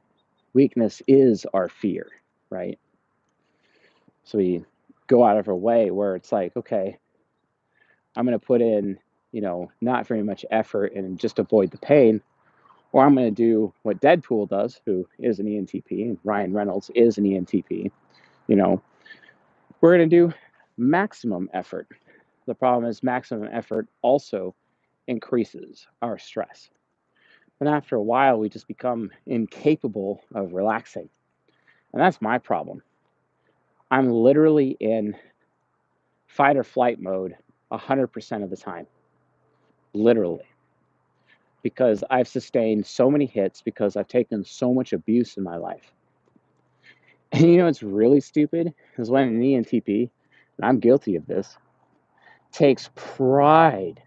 Weakness 0.52 1.00
is 1.06 1.46
our 1.54 1.68
fear, 1.68 2.08
right? 2.50 2.76
So 4.24 4.38
we 4.38 4.64
go 5.06 5.24
out 5.24 5.38
of 5.38 5.46
our 5.46 5.54
way 5.54 5.92
where 5.92 6.16
it's 6.16 6.32
like, 6.32 6.56
okay, 6.56 6.98
I'm 8.16 8.26
going 8.26 8.38
to 8.38 8.44
put 8.44 8.60
in, 8.60 8.98
you 9.30 9.42
know, 9.42 9.70
not 9.80 10.08
very 10.08 10.24
much 10.24 10.44
effort 10.50 10.92
and 10.96 11.20
just 11.20 11.38
avoid 11.38 11.70
the 11.70 11.78
pain. 11.78 12.20
Or 12.90 13.04
I'm 13.04 13.14
going 13.14 13.32
to 13.32 13.42
do 13.42 13.72
what 13.84 14.00
Deadpool 14.00 14.48
does, 14.48 14.80
who 14.84 15.06
is 15.20 15.38
an 15.38 15.46
ENTP, 15.46 16.02
and 16.02 16.18
Ryan 16.24 16.52
Reynolds 16.52 16.90
is 16.96 17.16
an 17.16 17.24
ENTP 17.24 17.92
you 18.52 18.56
know, 18.56 18.82
we're 19.80 19.96
going 19.96 20.10
to 20.10 20.14
do 20.14 20.34
maximum 20.76 21.48
effort. 21.54 21.88
The 22.44 22.54
problem 22.54 22.84
is, 22.84 23.02
maximum 23.02 23.48
effort 23.50 23.88
also 24.02 24.54
increases 25.06 25.86
our 26.02 26.18
stress. 26.18 26.68
And 27.60 27.68
after 27.68 27.96
a 27.96 28.02
while, 28.02 28.38
we 28.38 28.50
just 28.50 28.68
become 28.68 29.10
incapable 29.24 30.22
of 30.34 30.52
relaxing. 30.52 31.08
And 31.94 32.02
that's 32.02 32.20
my 32.20 32.36
problem. 32.36 32.82
I'm 33.90 34.10
literally 34.10 34.76
in 34.80 35.16
fight 36.26 36.58
or 36.58 36.64
flight 36.64 37.00
mode 37.00 37.34
100% 37.72 38.44
of 38.44 38.50
the 38.50 38.56
time. 38.58 38.86
Literally. 39.94 40.44
Because 41.62 42.04
I've 42.10 42.28
sustained 42.28 42.84
so 42.84 43.10
many 43.10 43.24
hits, 43.24 43.62
because 43.62 43.96
I've 43.96 44.08
taken 44.08 44.44
so 44.44 44.74
much 44.74 44.92
abuse 44.92 45.38
in 45.38 45.42
my 45.42 45.56
life. 45.56 45.90
And 47.32 47.42
you 47.50 47.56
know 47.58 47.64
what's 47.64 47.82
really 47.82 48.20
stupid 48.20 48.74
is 48.98 49.10
when 49.10 49.28
an 49.28 49.40
ENTP, 49.40 50.10
and 50.58 50.66
I'm 50.66 50.80
guilty 50.80 51.16
of 51.16 51.26
this, 51.26 51.56
takes 52.52 52.90
pride 52.94 54.02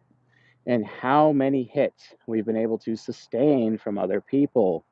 in 0.65 0.83
how 0.83 1.31
many 1.31 1.63
hits 1.63 2.13
we've 2.27 2.45
been 2.45 2.57
able 2.57 2.77
to 2.79 2.95
sustain 2.95 3.77
from 3.77 3.97
other 3.97 4.21
people. 4.21 4.83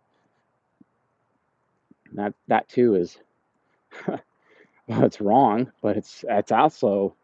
that 2.14 2.34
that 2.48 2.70
too 2.70 2.96
is 2.96 3.18
well, 4.08 5.04
it's 5.04 5.22
wrong, 5.22 5.72
but 5.82 5.98
it's 5.98 6.26
it's 6.30 6.52
also 6.52 7.16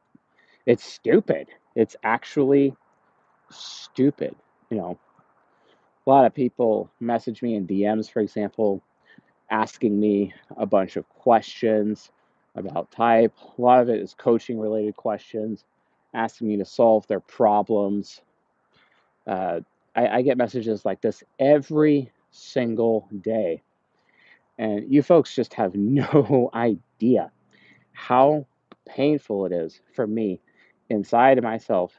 it's 0.66 0.84
stupid. 0.84 1.48
It's 1.76 1.96
actually 2.04 2.76
stupid. 3.50 4.36
You 4.70 4.78
know, 4.78 5.00
a 6.06 6.10
lot 6.10 6.26
of 6.26 6.34
people 6.34 6.92
message 7.00 7.42
me 7.42 7.56
in 7.56 7.68
DMs, 7.68 8.12
for 8.12 8.20
example, 8.22 8.84
asking 9.52 10.00
me 10.00 10.34
a 10.58 10.66
bunch 10.66 10.96
of 10.96 11.08
questions 11.10 12.12
about 12.56 12.92
type. 12.92 13.34
A 13.58 13.62
lot 13.62 13.82
of 13.82 13.90
it 13.90 14.00
is 14.00 14.14
coaching 14.14 14.60
related 14.60 14.96
questions, 14.96 15.66
asking 16.14 16.48
me 16.48 16.58
to 16.58 16.66
solve 16.66 17.08
their 17.08 17.20
problems. 17.20 18.22
Uh, 19.28 19.62
I, 19.96 20.08
I 20.08 20.22
get 20.22 20.38
messages 20.38 20.86
like 20.86 21.02
this 21.02 21.24
every 21.40 22.12
single 22.32 23.08
day. 23.22 23.62
And 24.58 24.92
you 24.92 25.02
folks 25.02 25.36
just 25.36 25.54
have 25.54 25.76
no 25.76 26.50
idea 26.54 27.32
how 27.92 28.46
painful 28.86 29.46
it 29.46 29.52
is 29.52 29.82
for 29.94 30.08
me 30.08 30.40
inside 30.90 31.38
of 31.38 31.44
myself 31.44 31.94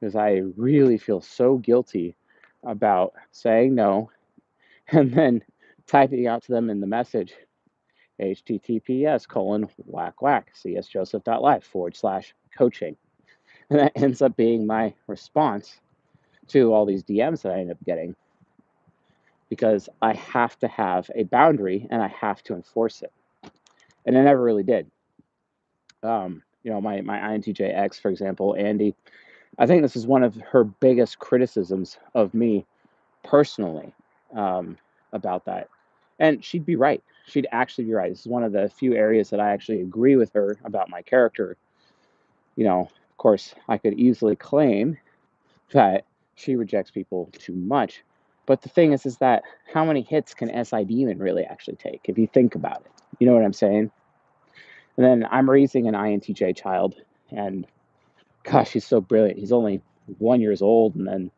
because 0.00 0.16
I 0.16 0.42
really 0.56 0.98
feel 0.98 1.20
so 1.20 1.58
guilty 1.58 2.16
about 2.64 3.12
saying 3.30 3.74
no 3.74 4.10
and 4.88 5.12
then 5.12 5.42
typing 5.92 6.26
out 6.28 6.42
to 6.44 6.52
them 6.52 6.70
in 6.70 6.80
the 6.80 6.88
message 6.88 7.34
https 8.20 9.28
colon 9.28 9.68
whack 9.86 10.22
whack 10.22 10.52
csjoseph.life 10.56 11.64
forward 11.64 11.96
slash 11.96 12.34
coaching. 12.56 12.96
And 13.70 13.80
that 13.80 13.92
ends 13.96 14.22
up 14.22 14.36
being 14.36 14.66
my 14.66 14.94
response 15.08 15.80
to 16.48 16.74
all 16.74 16.86
these 16.86 17.04
DMs 17.04 17.42
that 17.42 17.52
I 17.52 17.60
end 17.60 17.70
up 17.70 17.78
getting 17.86 18.14
because 19.50 19.88
I 20.02 20.14
have 20.14 20.58
to 20.60 20.68
have 20.68 21.10
a 21.14 21.24
boundary 21.24 21.86
and 21.90 22.02
I 22.02 22.08
have 22.08 22.42
to 22.44 22.54
enforce 22.54 23.02
it. 23.02 23.12
And 24.06 24.18
I 24.18 24.22
never 24.22 24.42
really 24.42 24.62
did. 24.64 24.90
Um, 26.02 26.42
you 26.64 26.70
know, 26.72 26.80
my, 26.80 27.00
my 27.02 27.18
INTJX, 27.18 28.00
for 28.00 28.10
example, 28.10 28.56
Andy, 28.58 28.94
I 29.58 29.66
think 29.66 29.82
this 29.82 29.96
is 29.96 30.06
one 30.06 30.24
of 30.24 30.36
her 30.52 30.64
biggest 30.64 31.18
criticisms 31.18 31.98
of 32.14 32.34
me 32.34 32.66
personally 33.24 33.94
um, 34.36 34.78
about 35.12 35.46
that. 35.46 35.68
And 36.22 36.42
she'd 36.44 36.64
be 36.64 36.76
right. 36.76 37.02
She'd 37.26 37.48
actually 37.50 37.84
be 37.84 37.94
right. 37.94 38.10
This 38.10 38.20
is 38.20 38.28
one 38.28 38.44
of 38.44 38.52
the 38.52 38.70
few 38.70 38.94
areas 38.94 39.30
that 39.30 39.40
I 39.40 39.50
actually 39.50 39.80
agree 39.80 40.14
with 40.14 40.32
her 40.34 40.56
about 40.64 40.88
my 40.88 41.02
character. 41.02 41.56
You 42.54 42.64
know, 42.64 42.82
of 42.82 43.16
course, 43.16 43.56
I 43.68 43.76
could 43.76 43.94
easily 43.94 44.36
claim 44.36 44.96
that 45.72 46.04
she 46.36 46.54
rejects 46.54 46.92
people 46.92 47.28
too 47.32 47.54
much. 47.54 48.04
But 48.46 48.62
the 48.62 48.68
thing 48.68 48.92
is, 48.92 49.04
is 49.04 49.16
that 49.18 49.42
how 49.74 49.84
many 49.84 50.02
hits 50.02 50.32
can 50.32 50.64
SI 50.64 50.84
Demon 50.84 51.18
really 51.18 51.42
actually 51.42 51.76
take 51.76 52.02
if 52.04 52.16
you 52.16 52.28
think 52.28 52.54
about 52.54 52.82
it? 52.82 52.92
You 53.18 53.26
know 53.26 53.34
what 53.34 53.44
I'm 53.44 53.52
saying? 53.52 53.90
And 54.96 55.04
then 55.04 55.26
I'm 55.28 55.50
raising 55.50 55.88
an 55.88 55.94
INTJ 55.94 56.56
child, 56.56 56.94
and 57.32 57.66
gosh, 58.44 58.70
he's 58.70 58.86
so 58.86 59.00
brilliant. 59.00 59.40
He's 59.40 59.52
only 59.52 59.82
one 60.18 60.40
years 60.40 60.62
old, 60.62 60.94
and 60.94 61.04
then 61.04 61.32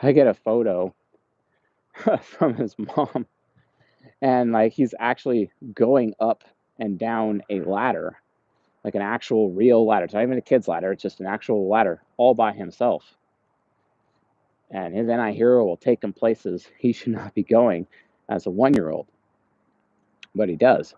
I 0.00 0.12
get 0.12 0.28
a 0.28 0.34
photo 0.34 0.94
from 2.22 2.54
his 2.54 2.76
mom 2.78 3.26
and 4.20 4.52
like 4.52 4.72
he's 4.72 4.94
actually 4.98 5.50
going 5.74 6.14
up 6.20 6.44
and 6.78 6.98
down 6.98 7.42
a 7.50 7.58
mm-hmm. 7.58 7.70
ladder 7.70 8.16
like 8.84 8.94
an 8.94 9.02
actual 9.02 9.50
real 9.50 9.86
ladder. 9.86 10.06
It's 10.06 10.14
not 10.14 10.22
even 10.22 10.38
a 10.38 10.42
kid's 10.42 10.68
ladder, 10.68 10.92
it's 10.92 11.02
just 11.02 11.20
an 11.20 11.26
actual 11.26 11.68
ladder 11.68 12.02
all 12.16 12.34
by 12.34 12.52
himself. 12.52 13.04
And 14.70 14.94
his 14.94 15.08
NI 15.08 15.34
hero 15.34 15.64
will 15.64 15.76
take 15.76 16.02
him 16.02 16.12
places 16.12 16.66
he 16.78 16.92
should 16.94 17.12
not 17.12 17.34
be 17.34 17.42
going 17.42 17.86
as 18.28 18.46
a 18.46 18.50
one 18.50 18.74
year 18.74 18.90
old. 18.90 19.06
But 20.34 20.48
he 20.48 20.56
does. 20.56 20.94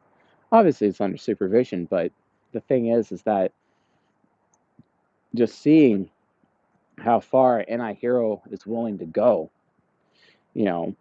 Obviously, 0.52 0.88
it's 0.88 1.00
under 1.00 1.16
supervision, 1.16 1.86
but 1.86 2.12
the 2.52 2.60
thing 2.60 2.88
is, 2.88 3.12
is 3.12 3.22
that 3.22 3.52
just 5.34 5.60
seeing 5.60 6.10
how 6.98 7.20
far 7.20 7.64
NI 7.68 7.94
hero 7.94 8.42
is 8.50 8.66
willing 8.66 8.98
to 8.98 9.06
go, 9.06 9.50
you 10.54 10.64
know, 10.64 10.94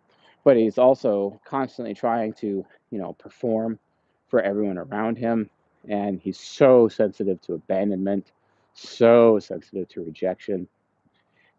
but 0.43 0.57
he's 0.57 0.77
also 0.77 1.39
constantly 1.45 1.93
trying 1.93 2.33
to, 2.33 2.65
you 2.91 2.99
know, 2.99 3.13
perform 3.13 3.79
for 4.27 4.41
everyone 4.41 4.77
around 4.77 5.17
him 5.17 5.49
and 5.87 6.19
he's 6.19 6.39
so 6.39 6.87
sensitive 6.87 7.41
to 7.41 7.53
abandonment, 7.53 8.31
so 8.73 9.39
sensitive 9.39 9.87
to 9.89 10.03
rejection, 10.03 10.67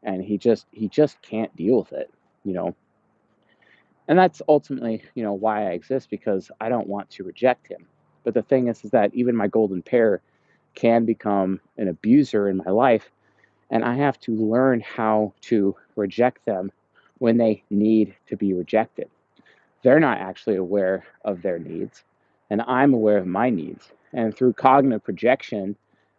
and 0.02 0.22
he 0.22 0.36
just 0.36 0.66
he 0.72 0.88
just 0.88 1.20
can't 1.22 1.54
deal 1.56 1.78
with 1.78 1.92
it, 1.92 2.10
you 2.44 2.52
know. 2.52 2.74
And 4.08 4.18
that's 4.18 4.42
ultimately, 4.48 5.04
you 5.14 5.22
know, 5.22 5.32
why 5.32 5.68
I 5.68 5.70
exist 5.70 6.10
because 6.10 6.50
I 6.60 6.68
don't 6.68 6.88
want 6.88 7.10
to 7.10 7.24
reject 7.24 7.68
him. 7.68 7.86
But 8.24 8.34
the 8.34 8.42
thing 8.42 8.68
is, 8.68 8.84
is 8.84 8.90
that 8.90 9.14
even 9.14 9.36
my 9.36 9.46
golden 9.46 9.82
pair 9.82 10.20
can 10.74 11.04
become 11.04 11.60
an 11.78 11.88
abuser 11.88 12.48
in 12.48 12.56
my 12.56 12.70
life, 12.70 13.10
and 13.70 13.84
I 13.84 13.94
have 13.96 14.18
to 14.20 14.34
learn 14.34 14.80
how 14.80 15.32
to 15.42 15.76
reject 15.96 16.44
them 16.44 16.72
when 17.20 17.36
they 17.38 17.62
need 17.70 18.16
to 18.26 18.36
be 18.36 18.52
rejected. 18.52 19.08
They're 19.82 20.00
not 20.00 20.18
actually 20.18 20.56
aware 20.56 21.04
of 21.24 21.40
their 21.40 21.58
needs, 21.58 22.02
and 22.50 22.60
I'm 22.62 22.92
aware 22.92 23.18
of 23.18 23.26
my 23.26 23.48
needs. 23.48 23.92
And 24.12 24.36
through 24.36 24.54
cognitive 24.54 25.04
projection, 25.04 25.76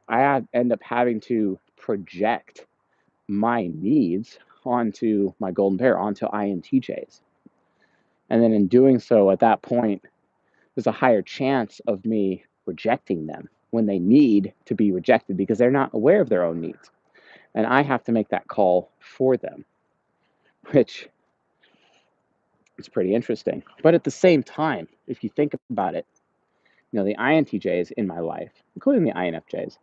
I 0.07 0.41
end 0.53 0.71
up 0.71 0.81
having 0.81 1.19
to 1.21 1.59
project 1.77 2.65
my 3.27 3.69
needs 3.73 4.39
onto 4.65 5.33
my 5.39 5.51
golden 5.51 5.77
pair, 5.77 5.97
onto 5.97 6.25
INTJs. 6.27 7.19
And 8.29 8.41
then 8.41 8.53
in 8.53 8.67
doing 8.67 8.99
so, 8.99 9.31
at 9.31 9.39
that 9.39 9.61
point, 9.61 10.03
there's 10.75 10.87
a 10.87 10.91
higher 10.91 11.21
chance 11.21 11.81
of 11.87 12.05
me 12.05 12.45
rejecting 12.65 13.27
them 13.27 13.49
when 13.71 13.87
they 13.87 13.99
need 13.99 14.53
to 14.65 14.75
be 14.75 14.91
rejected 14.91 15.35
because 15.35 15.57
they're 15.57 15.71
not 15.71 15.93
aware 15.93 16.21
of 16.21 16.29
their 16.29 16.43
own 16.43 16.61
needs. 16.61 16.91
And 17.55 17.65
I 17.65 17.81
have 17.81 18.03
to 18.05 18.11
make 18.11 18.29
that 18.29 18.47
call 18.47 18.91
for 18.99 19.35
them, 19.35 19.65
which 20.71 21.09
is 22.77 22.89
pretty 22.89 23.13
interesting. 23.13 23.63
But 23.83 23.93
at 23.93 24.03
the 24.03 24.11
same 24.11 24.43
time, 24.43 24.87
if 25.07 25.23
you 25.23 25.29
think 25.29 25.53
about 25.69 25.95
it, 25.95 26.05
you 26.91 26.99
know, 26.99 27.05
the 27.05 27.15
INTJs 27.15 27.91
in 27.93 28.07
my 28.07 28.19
life, 28.19 28.51
including 28.75 29.03
the 29.05 29.13
INFJs, 29.13 29.77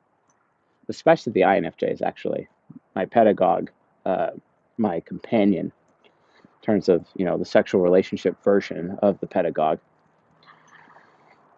especially 0.89 1.33
the 1.33 1.43
INFJs, 1.43 2.03
actually, 2.03 2.49
my 2.95 3.05
pedagogue, 3.07 3.71
uh, 4.05 4.31
my 4.77 5.01
companion, 5.01 5.73
in 6.05 6.63
terms 6.63 6.89
of, 6.89 7.07
you 7.17 7.25
know, 7.25 7.39
the 7.39 7.45
sexual 7.45 7.81
relationship 7.81 8.43
version 8.43 8.99
of 9.03 9.19
the 9.21 9.27
pedagogue, 9.27 9.79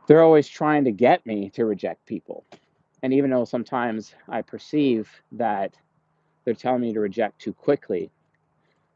they're 0.07 0.23
always 0.23 0.49
trying 0.49 0.85
to 0.85 0.93
get 0.93 1.25
me 1.27 1.51
to 1.51 1.65
reject 1.65 2.07
people. 2.07 2.45
And 3.03 3.13
even 3.15 3.31
though 3.31 3.45
sometimes 3.45 4.15
I 4.29 4.43
perceive 4.43 5.11
that 5.33 5.75
they're 6.45 6.55
telling 6.55 6.81
me 6.81 6.93
to 6.93 7.01
reject 7.01 7.41
too 7.41 7.53
quickly, 7.53 8.11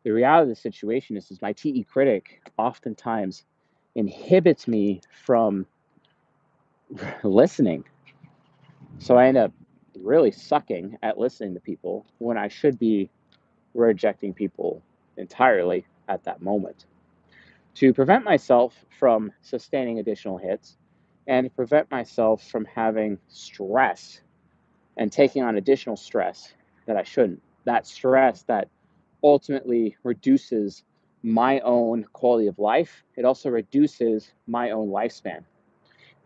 the 0.05 0.13
reality 0.13 0.51
of 0.51 0.57
the 0.57 0.61
situation 0.61 1.17
is, 1.17 1.31
is 1.31 1.43
my 1.43 1.53
TE 1.53 1.85
critic 1.85 2.43
oftentimes 2.59 3.45
inhibits 3.95 4.69
me 4.69 5.01
from 5.25 5.67
listening. 7.25 7.85
So 8.99 9.17
I 9.17 9.27
end 9.27 9.39
up 9.39 9.53
really 9.99 10.31
sucking 10.31 10.99
at 11.03 11.19
listening 11.19 11.55
to 11.55 11.61
people 11.61 12.07
when 12.19 12.37
I 12.37 12.49
should 12.49 12.79
be 12.79 13.11
rejecting 13.75 14.35
people 14.35 14.83
entirely 15.17 15.87
at 16.09 16.25
that 16.25 16.43
moment. 16.43 16.87
To 17.77 17.93
prevent 17.93 18.25
myself 18.25 18.85
from 18.99 19.33
sustaining 19.43 19.99
additional 19.99 20.39
hits 20.39 20.77
and 21.27 21.47
to 21.47 21.51
prevent 21.51 21.91
myself 21.91 22.47
from 22.49 22.67
having 22.67 23.19
stress 23.29 24.21
and 24.97 25.11
taking 25.11 25.43
on 25.43 25.57
additional 25.57 25.97
stress 25.97 26.53
that 26.87 26.97
I 26.97 27.03
shouldn't. 27.03 27.43
That 27.65 27.87
stress 27.87 28.43
that 28.43 28.69
ultimately 29.25 29.97
reduces 30.05 30.85
my 31.23 31.59
own 31.61 32.05
quality 32.13 32.47
of 32.47 32.59
life, 32.59 33.03
it 33.17 33.25
also 33.25 33.49
reduces 33.49 34.33
my 34.47 34.71
own 34.71 34.89
lifespan. 34.89 35.43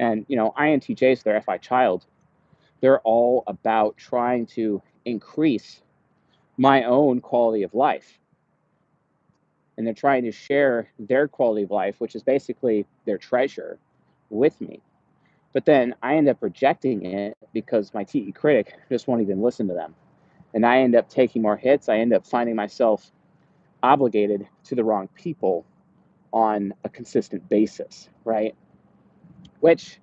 And, 0.01 0.27
you 0.29 0.37
know, 0.37 0.53
INTJs, 0.59 1.23
their 1.23 1.41
FI 1.41 1.59
child, 1.59 2.05
they're 2.81 3.01
all 3.01 3.45
about 3.47 3.97
trying 3.97 4.47
to 4.47 4.83
increase 5.05 5.83
my 6.57 6.85
own 6.85 7.21
quality 7.21 7.63
of 7.63 7.75
life. 7.75 8.19
And 9.77 9.87
they're 9.87 9.95
trying 9.95 10.25
to 10.25 10.33
share 10.33 10.89
their 10.99 11.29
quality 11.29 11.63
of 11.63 11.71
life, 11.71 12.01
which 12.01 12.17
is 12.17 12.23
basically 12.23 12.85
their 13.07 13.19
treasure, 13.19 13.79
with 14.31 14.61
me. 14.61 14.81
But 15.53 15.65
then 15.65 15.95
I 16.03 16.17
end 16.17 16.29
up 16.29 16.39
rejecting 16.41 17.07
it 17.07 17.37
because 17.53 17.95
my 17.95 18.05
TE 18.05 18.33
critic 18.33 18.75
just 18.91 19.09
won't 19.09 19.23
even 19.23 19.41
listen 19.41 19.69
to 19.69 19.75
them. 19.75 19.95
And 20.55 20.67
I 20.67 20.81
end 20.81 20.95
up 20.97 21.09
taking 21.09 21.43
more 21.43 21.57
hits. 21.57 21.89
I 21.89 21.99
end 21.99 22.13
up 22.13 22.27
finding 22.27 22.57
myself 22.57 23.11
obligated 23.83 24.49
to 24.65 24.75
the 24.75 24.85
wrong 24.85 25.09
people 25.15 25.67
on 26.33 26.75
a 26.85 26.89
consistent 26.89 27.49
basis, 27.49 28.09
right? 28.25 28.55
which 29.61 29.99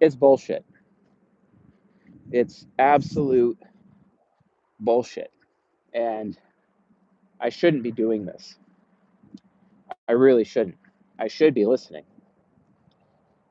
is 0.00 0.16
bullshit. 0.16 0.64
It's 2.30 2.66
absolute 2.78 3.58
bullshit. 4.80 5.30
And 5.92 6.36
I 7.40 7.50
shouldn't 7.50 7.82
be 7.82 7.92
doing 7.92 8.24
this. 8.24 8.56
I 10.08 10.12
really 10.12 10.44
shouldn't. 10.44 10.76
I 11.18 11.28
should 11.28 11.54
be 11.54 11.66
listening. 11.66 12.04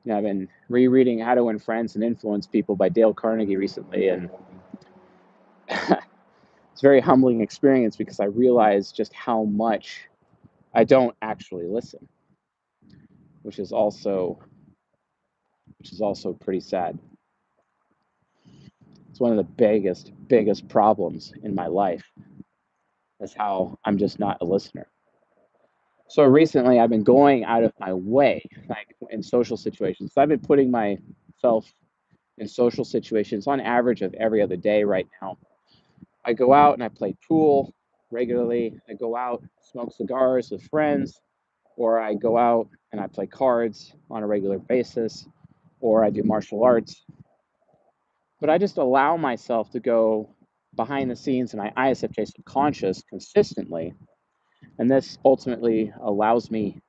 You 0.04 0.12
know, 0.12 0.18
I've 0.18 0.24
been 0.24 0.48
rereading 0.68 1.18
How 1.20 1.34
to 1.34 1.44
Win 1.44 1.58
Friends 1.58 1.94
and 1.94 2.04
Influence 2.04 2.46
People 2.46 2.76
by 2.76 2.90
Dale 2.90 3.14
Carnegie 3.14 3.56
recently, 3.56 4.08
and 4.08 4.28
it's 6.72 6.82
a 6.82 6.82
very 6.82 7.00
humbling 7.00 7.40
experience 7.40 7.96
because 7.96 8.20
I 8.20 8.26
realized 8.26 8.96
just 8.96 9.12
how 9.12 9.44
much 9.44 10.08
I 10.74 10.84
don't 10.84 11.16
actually 11.22 11.66
listen, 11.66 12.08
which 13.42 13.58
is 13.58 13.72
also 13.72 14.38
which 15.78 15.92
is 15.92 16.00
also 16.00 16.32
pretty 16.32 16.60
sad. 16.60 16.98
It's 19.10 19.20
one 19.20 19.30
of 19.30 19.36
the 19.36 19.44
biggest, 19.44 20.12
biggest 20.28 20.68
problems 20.68 21.32
in 21.42 21.54
my 21.54 21.66
life 21.66 22.04
is 23.20 23.34
how 23.34 23.78
I'm 23.84 23.98
just 23.98 24.18
not 24.18 24.38
a 24.40 24.44
listener. 24.44 24.86
So 26.08 26.24
recently 26.24 26.80
I've 26.80 26.90
been 26.90 27.04
going 27.04 27.44
out 27.44 27.64
of 27.64 27.72
my 27.80 27.92
way, 27.92 28.44
like 28.68 28.94
in 29.10 29.22
social 29.22 29.56
situations. 29.56 30.12
So 30.14 30.22
I've 30.22 30.28
been 30.28 30.40
putting 30.40 30.70
myself 30.70 31.72
in 32.38 32.48
social 32.48 32.84
situations 32.84 33.46
on 33.46 33.60
average 33.60 34.02
of 34.02 34.14
every 34.14 34.42
other 34.42 34.56
day 34.56 34.84
right 34.84 35.06
now. 35.22 35.38
I 36.24 36.32
go 36.32 36.52
out 36.52 36.74
and 36.74 36.82
I 36.82 36.88
play 36.88 37.14
pool 37.28 37.74
regularly. 38.10 38.78
I 38.88 38.94
go 38.94 39.16
out, 39.16 39.42
smoke 39.60 39.92
cigars 39.94 40.50
with 40.50 40.62
friends, 40.68 41.20
or 41.76 42.00
I 42.00 42.14
go 42.14 42.38
out 42.38 42.68
and 42.92 43.00
I 43.00 43.06
play 43.06 43.26
cards 43.26 43.92
on 44.10 44.22
a 44.22 44.26
regular 44.26 44.58
basis 44.58 45.26
or 45.80 46.04
I 46.04 46.10
do 46.10 46.22
martial 46.22 46.64
arts. 46.64 47.04
But 48.40 48.50
I 48.50 48.58
just 48.58 48.78
allow 48.78 49.16
myself 49.16 49.70
to 49.72 49.80
go 49.80 50.30
behind 50.76 51.10
the 51.10 51.16
scenes 51.16 51.52
in 51.52 51.58
my 51.58 51.70
ISFJ 51.76 52.26
subconscious 52.26 53.02
consistently. 53.08 53.94
And 54.78 54.90
this 54.90 55.18
ultimately 55.24 55.92
allows 56.02 56.50
me 56.50 56.80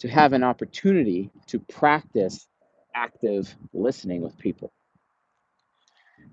to 0.00 0.08
have 0.08 0.32
an 0.32 0.42
opportunity 0.42 1.30
to 1.46 1.60
practice 1.60 2.48
active 2.94 3.54
listening 3.72 4.20
with 4.20 4.36
people. 4.38 4.72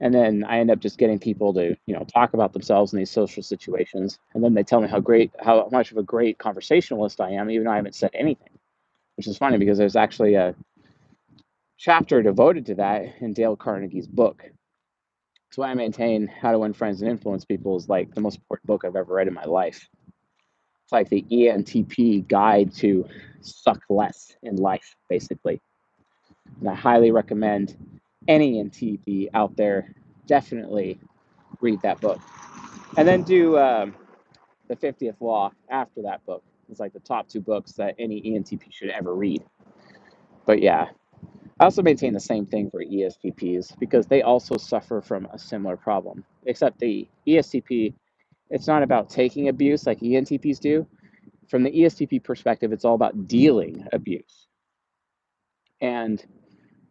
And 0.01 0.13
then 0.13 0.45
I 0.45 0.59
end 0.59 0.71
up 0.71 0.79
just 0.79 0.97
getting 0.97 1.19
people 1.19 1.53
to, 1.55 1.75
you 1.85 1.93
know, 1.93 2.05
talk 2.05 2.33
about 2.33 2.53
themselves 2.53 2.93
in 2.93 2.99
these 2.99 3.11
social 3.11 3.43
situations. 3.43 4.17
And 4.33 4.43
then 4.43 4.53
they 4.53 4.63
tell 4.63 4.79
me 4.79 4.87
how 4.87 4.99
great, 4.99 5.31
how 5.39 5.67
much 5.71 5.91
of 5.91 5.97
a 5.97 6.03
great 6.03 6.37
conversationalist 6.37 7.19
I 7.19 7.31
am, 7.31 7.49
even 7.49 7.65
though 7.65 7.71
I 7.71 7.77
haven't 7.77 7.95
said 7.95 8.11
anything, 8.13 8.57
which 9.17 9.27
is 9.27 9.37
funny 9.37 9.57
because 9.57 9.77
there's 9.77 9.97
actually 9.97 10.35
a, 10.35 10.55
chapter 11.79 12.21
devoted 12.21 12.65
to 12.65 12.75
that 12.75 13.05
in 13.21 13.33
Dale 13.33 13.55
Carnegie's 13.55 14.05
book. 14.05 14.43
That's 14.43 15.57
why 15.57 15.71
I 15.71 15.73
maintain 15.73 16.27
How 16.27 16.51
to 16.51 16.59
Win 16.59 16.73
Friends 16.73 17.01
and 17.01 17.09
Influence 17.09 17.45
People 17.45 17.75
is 17.77 17.89
like 17.89 18.13
the 18.13 18.21
most 18.21 18.35
important 18.35 18.67
book 18.67 18.83
I've 18.85 18.97
ever 18.97 19.15
read 19.15 19.27
in 19.27 19.33
my 19.33 19.45
life. 19.45 19.87
It's 20.83 20.91
like 20.91 21.09
the 21.09 21.25
ENTP 21.31 22.27
guide 22.27 22.73
to 22.75 23.07
suck 23.41 23.81
less 23.89 24.35
in 24.43 24.57
life, 24.57 24.95
basically. 25.07 25.61
And 26.59 26.69
I 26.69 26.75
highly 26.75 27.11
recommend 27.11 27.77
any 28.29 28.63
ENTP 28.63 29.29
out 29.33 29.57
there 29.57 29.93
definitely 30.27 30.99
read 31.59 31.81
that 31.81 31.99
book. 31.99 32.19
And 32.95 33.07
then 33.07 33.23
do 33.23 33.57
um, 33.57 33.95
the 34.67 34.75
50th 34.75 35.19
Law 35.19 35.51
after 35.69 36.03
that 36.03 36.25
book. 36.25 36.43
It's 36.69 36.79
like 36.79 36.93
the 36.93 36.99
top 36.99 37.27
two 37.27 37.41
books 37.41 37.73
that 37.73 37.95
any 37.97 38.21
ENTP 38.21 38.71
should 38.71 38.91
ever 38.91 39.15
read. 39.15 39.43
But 40.45 40.61
yeah, 40.61 40.89
I 41.59 41.63
also 41.63 41.81
maintain 41.81 42.13
the 42.13 42.19
same 42.19 42.45
thing 42.45 42.69
for 42.69 42.83
ESTPs 42.83 43.77
because 43.79 44.05
they 44.05 44.21
also 44.21 44.55
suffer 44.57 45.01
from 45.01 45.27
a 45.33 45.39
similar 45.39 45.75
problem. 45.75 46.23
Except 46.45 46.79
the 46.79 47.07
ESTP, 47.27 47.93
it's 48.51 48.67
not 48.67 48.83
about 48.83 49.09
taking 49.09 49.49
abuse 49.49 49.85
like 49.85 49.99
ENTPs 49.99 50.59
do. 50.59 50.87
From 51.49 51.63
the 51.63 51.71
ESTP 51.71 52.23
perspective, 52.23 52.71
it's 52.71 52.85
all 52.85 52.93
about 52.93 53.27
dealing 53.27 53.87
abuse. 53.91 54.47
And 55.81 56.23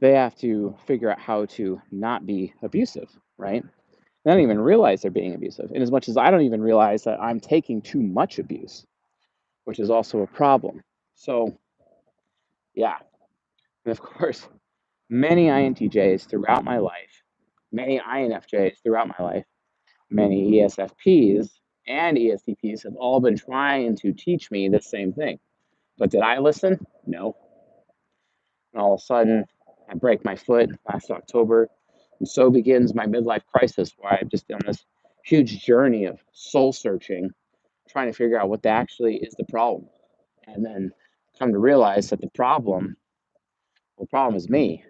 they 0.01 0.13
have 0.13 0.37
to 0.37 0.77
figure 0.87 1.11
out 1.11 1.19
how 1.19 1.47
to 1.47 1.81
not 1.91 2.27
be 2.27 2.55
abusive, 2.63 3.09
right? 3.37 3.63
They 4.25 4.31
don't 4.31 4.39
mm-hmm. 4.39 4.45
even 4.45 4.61
realize 4.61 5.03
they're 5.03 5.11
being 5.11 5.35
abusive. 5.35 5.71
And 5.73 5.83
as 5.83 5.91
much 5.91 6.09
as 6.09 6.17
I 6.17 6.31
don't 6.31 6.43
even 6.43 6.63
realize 6.63 7.05
that 7.05 7.21
I'm 7.21 7.41
taking 7.41 7.83
too 7.83 8.01
much 8.01 8.39
abuse, 8.39 8.87
which 9.65 9.79
is 9.79 9.91
also 9.91 10.21
a 10.21 10.27
problem. 10.27 10.83
So, 11.15 11.59
yeah. 12.75 12.97
And 13.85 13.93
of 13.93 14.01
course, 14.01 14.49
many 15.09 15.47
INTJs 15.47 16.29
throughout 16.29 16.65
my 16.65 16.79
life, 16.79 17.23
many 17.73 18.01
INFJs 18.01 18.83
throughout 18.83 19.09
my 19.09 19.25
life, 19.25 19.45
many 20.11 20.53
ESFPs 20.53 21.51
and 21.87 22.17
ESTPs 22.17 22.85
have 22.85 22.97
all 22.97 23.21
been 23.21 23.37
trying 23.37 23.97
to 23.97 24.13
teach 24.13 24.51
me 24.51 24.69
the 24.69 24.81
same 24.81 25.13
thing. 25.13 25.39
But 25.97 26.11
did 26.11 26.21
I 26.21 26.39
listen? 26.39 26.87
No. 27.07 27.35
And 28.73 28.83
all 28.83 28.95
of 28.95 29.01
a 29.01 29.03
sudden, 29.03 29.47
I 29.89 29.95
break 29.95 30.25
my 30.25 30.37
foot 30.37 30.71
last 30.89 31.11
October. 31.11 31.69
And 32.21 32.29
so 32.29 32.51
begins 32.51 32.95
my 32.95 33.07
midlife 33.07 33.45
crisis, 33.47 33.93
where 33.97 34.13
I've 34.13 34.29
just 34.29 34.49
done 34.49 34.61
this 34.67 34.85
huge 35.25 35.65
journey 35.65 36.05
of 36.07 36.19
soul 36.33 36.73
searching, 36.73 37.31
trying 37.89 38.09
to 38.09 38.13
figure 38.13 38.39
out 38.39 38.49
what 38.49 38.67
actually 38.67 39.17
is 39.17 39.35
the 39.35 39.45
problem. 39.45 39.89
And 40.47 40.65
then 40.65 40.91
come 41.39 41.53
to 41.53 41.59
realize 41.59 42.11
that 42.11 42.21
the 42.21 42.31
problem, 42.35 42.97
well, 43.97 44.07
the 44.07 44.11
problem 44.11 44.37
is 44.37 44.49
me. 44.49 44.85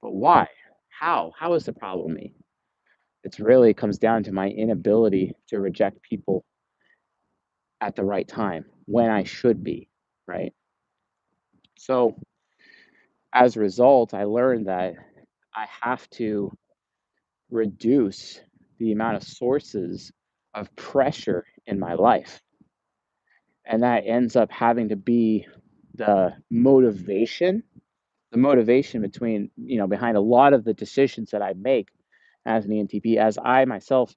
But 0.00 0.14
why? 0.14 0.48
How? 0.88 1.32
How 1.38 1.54
is 1.54 1.64
the 1.64 1.72
problem 1.72 2.14
me? 2.14 2.34
It 3.24 3.38
really 3.38 3.72
comes 3.74 3.98
down 3.98 4.24
to 4.24 4.32
my 4.32 4.48
inability 4.48 5.34
to 5.48 5.60
reject 5.60 6.02
people 6.02 6.44
at 7.80 7.96
the 7.96 8.04
right 8.04 8.26
time 8.26 8.64
when 8.86 9.10
I 9.10 9.24
should 9.24 9.62
be, 9.62 9.88
right? 10.26 10.52
So, 11.78 12.16
as 13.32 13.56
a 13.56 13.60
result, 13.60 14.14
I 14.14 14.24
learned 14.24 14.68
that 14.68 14.92
mm-hmm. 14.92 15.00
I 15.54 15.66
have 15.80 16.08
to 16.10 16.50
reduce 17.50 18.40
the 18.78 18.92
amount 18.92 19.16
of 19.16 19.22
sources 19.22 20.12
of 20.54 20.74
pressure 20.76 21.44
in 21.66 21.78
my 21.78 21.94
life. 21.94 22.40
And 23.64 23.82
that 23.82 24.04
ends 24.06 24.36
up 24.36 24.50
having 24.50 24.88
to 24.88 24.96
be 24.96 25.46
the 25.94 26.34
motivation, 26.50 27.62
the 28.32 28.38
motivation 28.38 29.02
between, 29.02 29.50
you 29.56 29.78
know, 29.78 29.86
behind 29.86 30.16
a 30.16 30.20
lot 30.20 30.52
of 30.52 30.64
the 30.64 30.74
decisions 30.74 31.30
that 31.30 31.42
I 31.42 31.52
make 31.54 31.88
as 32.44 32.64
an 32.64 32.72
ENTP, 32.72 33.16
as 33.16 33.38
I 33.42 33.64
myself 33.66 34.14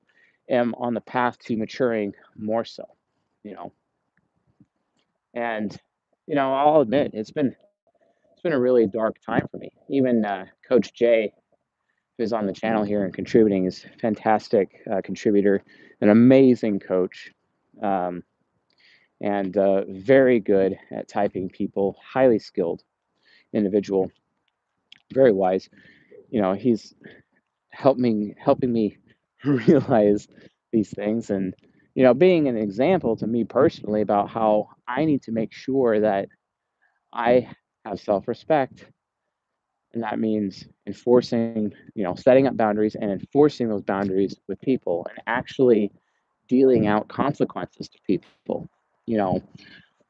am 0.49 0.73
on 0.75 0.93
the 0.93 1.01
path 1.01 1.37
to 1.39 1.57
maturing 1.57 2.13
more 2.37 2.65
so, 2.65 2.85
you 3.43 3.53
know. 3.53 3.71
And, 5.33 5.75
you 6.25 6.35
know, 6.35 6.53
I'll 6.53 6.81
admit 6.81 7.11
it's 7.13 7.31
been 7.31 7.55
been 8.45 8.53
a 8.53 8.59
really 8.59 8.85
dark 8.85 9.15
time 9.25 9.47
for 9.49 9.57
me. 9.57 9.71
Even 9.89 10.23
uh, 10.23 10.45
Coach 10.69 10.93
Jay, 10.93 11.33
who's 12.15 12.31
on 12.31 12.45
the 12.45 12.53
channel 12.53 12.83
here 12.83 13.03
and 13.03 13.11
contributing, 13.11 13.65
is 13.65 13.83
a 13.83 13.97
fantastic 13.97 14.83
uh, 14.89 15.01
contributor, 15.03 15.63
an 15.99 16.09
amazing 16.09 16.79
coach, 16.79 17.31
um, 17.81 18.21
and 19.19 19.57
uh, 19.57 19.83
very 19.89 20.39
good 20.39 20.77
at 20.91 21.07
typing 21.07 21.49
people, 21.49 21.97
highly 22.05 22.37
skilled 22.37 22.83
individual, 23.51 24.11
very 25.11 25.31
wise. 25.31 25.67
You 26.29 26.39
know, 26.39 26.53
he's 26.53 26.93
helping 27.71 28.35
helping 28.37 28.71
me 28.71 28.99
realize 29.43 30.27
these 30.71 30.91
things 30.91 31.31
and 31.31 31.55
you 31.95 32.03
know 32.03 32.13
being 32.13 32.47
an 32.47 32.57
example 32.57 33.15
to 33.15 33.25
me 33.25 33.43
personally 33.43 34.01
about 34.01 34.29
how 34.29 34.69
I 34.87 35.05
need 35.05 35.23
to 35.23 35.31
make 35.31 35.51
sure 35.51 35.99
that 35.99 36.29
I 37.11 37.49
have 37.85 37.99
self-respect 37.99 38.85
and 39.93 40.03
that 40.03 40.19
means 40.19 40.65
enforcing 40.87 41.73
you 41.93 42.03
know 42.03 42.15
setting 42.15 42.47
up 42.47 42.57
boundaries 42.57 42.95
and 42.95 43.11
enforcing 43.11 43.69
those 43.69 43.83
boundaries 43.83 44.35
with 44.47 44.59
people 44.61 45.05
and 45.09 45.19
actually 45.27 45.91
dealing 46.47 46.87
out 46.87 47.07
consequences 47.07 47.87
to 47.87 47.97
people 48.05 48.67
you 49.05 49.17
know 49.17 49.41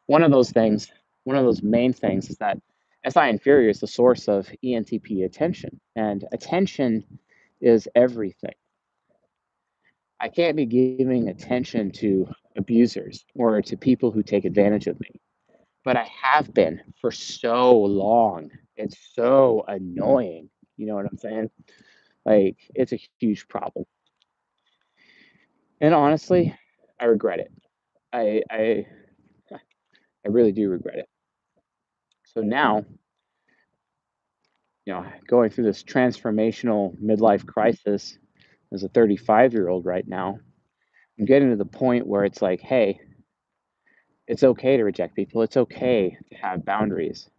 one 0.07 0.23
of 0.23 0.31
those 0.31 0.51
things 0.51 0.91
one 1.23 1.37
of 1.37 1.43
those 1.43 1.61
main 1.61 1.93
things 1.93 2.29
is 2.29 2.37
that 2.37 2.57
SI 3.07 3.29
inferior 3.29 3.69
is 3.69 3.79
the 3.79 3.87
source 3.87 4.27
of 4.27 4.49
ENTP 4.63 5.25
attention 5.25 5.79
and 5.95 6.25
attention 6.31 7.03
is 7.61 7.87
everything. 7.95 8.53
I 10.19 10.29
can't 10.29 10.55
be 10.55 10.65
giving 10.65 11.29
attention 11.29 11.91
to 11.93 12.27
abusers 12.55 13.25
or 13.35 13.61
to 13.61 13.77
people 13.77 14.11
who 14.11 14.23
take 14.23 14.45
advantage 14.45 14.87
of 14.87 14.99
me. 14.99 15.09
But 15.85 15.97
I 15.97 16.09
have 16.21 16.53
been 16.53 16.81
for 16.99 17.11
so 17.11 17.79
long. 17.79 18.51
It's 18.75 18.97
so 19.13 19.63
annoying. 19.67 20.49
You 20.77 20.87
know 20.87 20.95
what 20.95 21.05
I'm 21.05 21.17
saying? 21.17 21.49
Like, 22.25 22.57
it's 22.75 22.91
a 22.91 22.99
huge 23.19 23.47
problem. 23.47 23.85
And 25.79 25.93
honestly, 25.93 26.53
I 26.99 27.05
regret 27.05 27.39
it. 27.39 27.51
I, 28.11 28.43
I, 28.51 28.87
I 29.53 30.29
really 30.29 30.51
do 30.51 30.69
regret 30.69 30.97
it. 30.97 31.09
So 32.33 32.41
now 32.41 32.85
you 34.85 34.93
know, 34.93 35.05
going 35.27 35.49
through 35.49 35.65
this 35.65 35.83
transformational 35.83 36.95
midlife 37.03 37.45
crisis 37.45 38.17
as 38.73 38.83
a 38.83 38.89
35 38.89 39.53
year 39.53 39.67
old 39.67 39.85
right 39.85 40.07
now, 40.07 40.39
I'm 41.19 41.25
getting 41.25 41.49
to 41.49 41.55
the 41.55 41.65
point 41.65 42.07
where 42.07 42.23
it's 42.23 42.41
like, 42.41 42.61
hey, 42.61 42.99
it's 44.27 44.43
okay 44.43 44.77
to 44.77 44.83
reject 44.83 45.15
people. 45.15 45.41
It's 45.41 45.57
okay 45.57 46.17
to 46.31 46.37
have 46.37 46.65
boundaries. 46.65 47.29